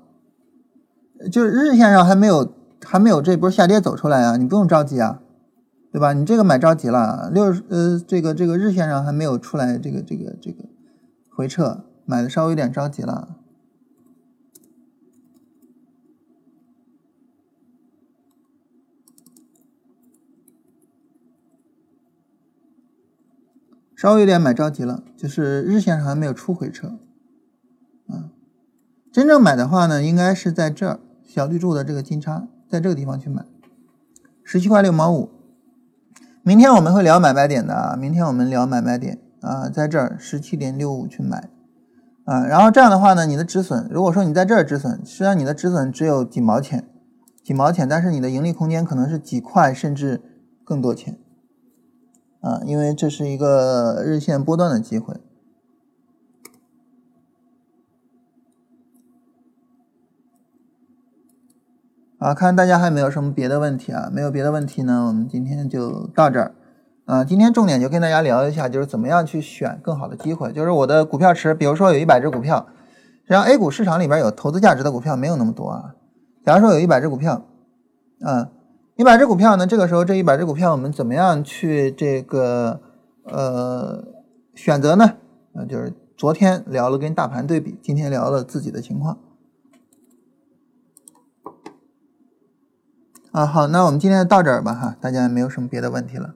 [1.33, 2.53] 就是日线上还没有
[2.85, 5.23] 还没有这波下跌走出来啊，你不用着急啊，
[5.91, 6.12] 对吧？
[6.12, 10.67] 你这个买着急了，六呃这个这个日线上还没有出来这个这个这个
[11.35, 13.39] 回撤，买的稍微有点着急了。
[23.97, 26.88] 稍微有点买着急了，就是日线上还没有出回撤，
[28.09, 28.28] 啊，
[29.11, 33.47] 真正买的话呢，应该是在这儿小绿柱的这个金叉，在这个地方去买，
[34.44, 35.30] 十七块六毛五。
[36.42, 41.49] 明天我们会聊买卖点的啊，明天我们聊买卖点啊，在这儿十七点六五去买，
[42.24, 46.86] 啊，然后这样的话呢，你的止损，如果说你在这儿止损，实际上你的止损只有几毛钱，
[47.42, 50.20] 几毛钱，但是你的盈利空间可能是几块甚至
[50.62, 51.18] 更多钱。
[52.41, 55.14] 啊，因为这是一个日线波段的机会。
[62.18, 64.09] 啊，看大家还没有什么别的问题啊？
[64.12, 66.55] 没有别的问题呢，我们今天就到这儿。
[67.05, 70.53] 啊，今天重点就跟大家聊一下，就是怎么样去选更好的机会。
[70.53, 72.66] 就是我的股票池，比如说有一百只股票，
[73.22, 75.95] 实际上 A 股市场里边有投资价值的股票没有那么多啊。
[76.45, 77.45] 假如说有一百只股票，
[78.22, 78.51] 啊。
[78.97, 79.66] 一百只股票呢？
[79.66, 82.80] 这个时候，这一百只股票我们怎么样去这个
[83.24, 84.03] 呃
[84.55, 85.16] 选择呢？
[85.55, 89.18] 啊，就是昨天聊了跟大盘对比，今天聊了自己的情况。
[93.32, 96.34] 啊，好，那我们今天到这儿吧哈，大家没有什么别的问题了。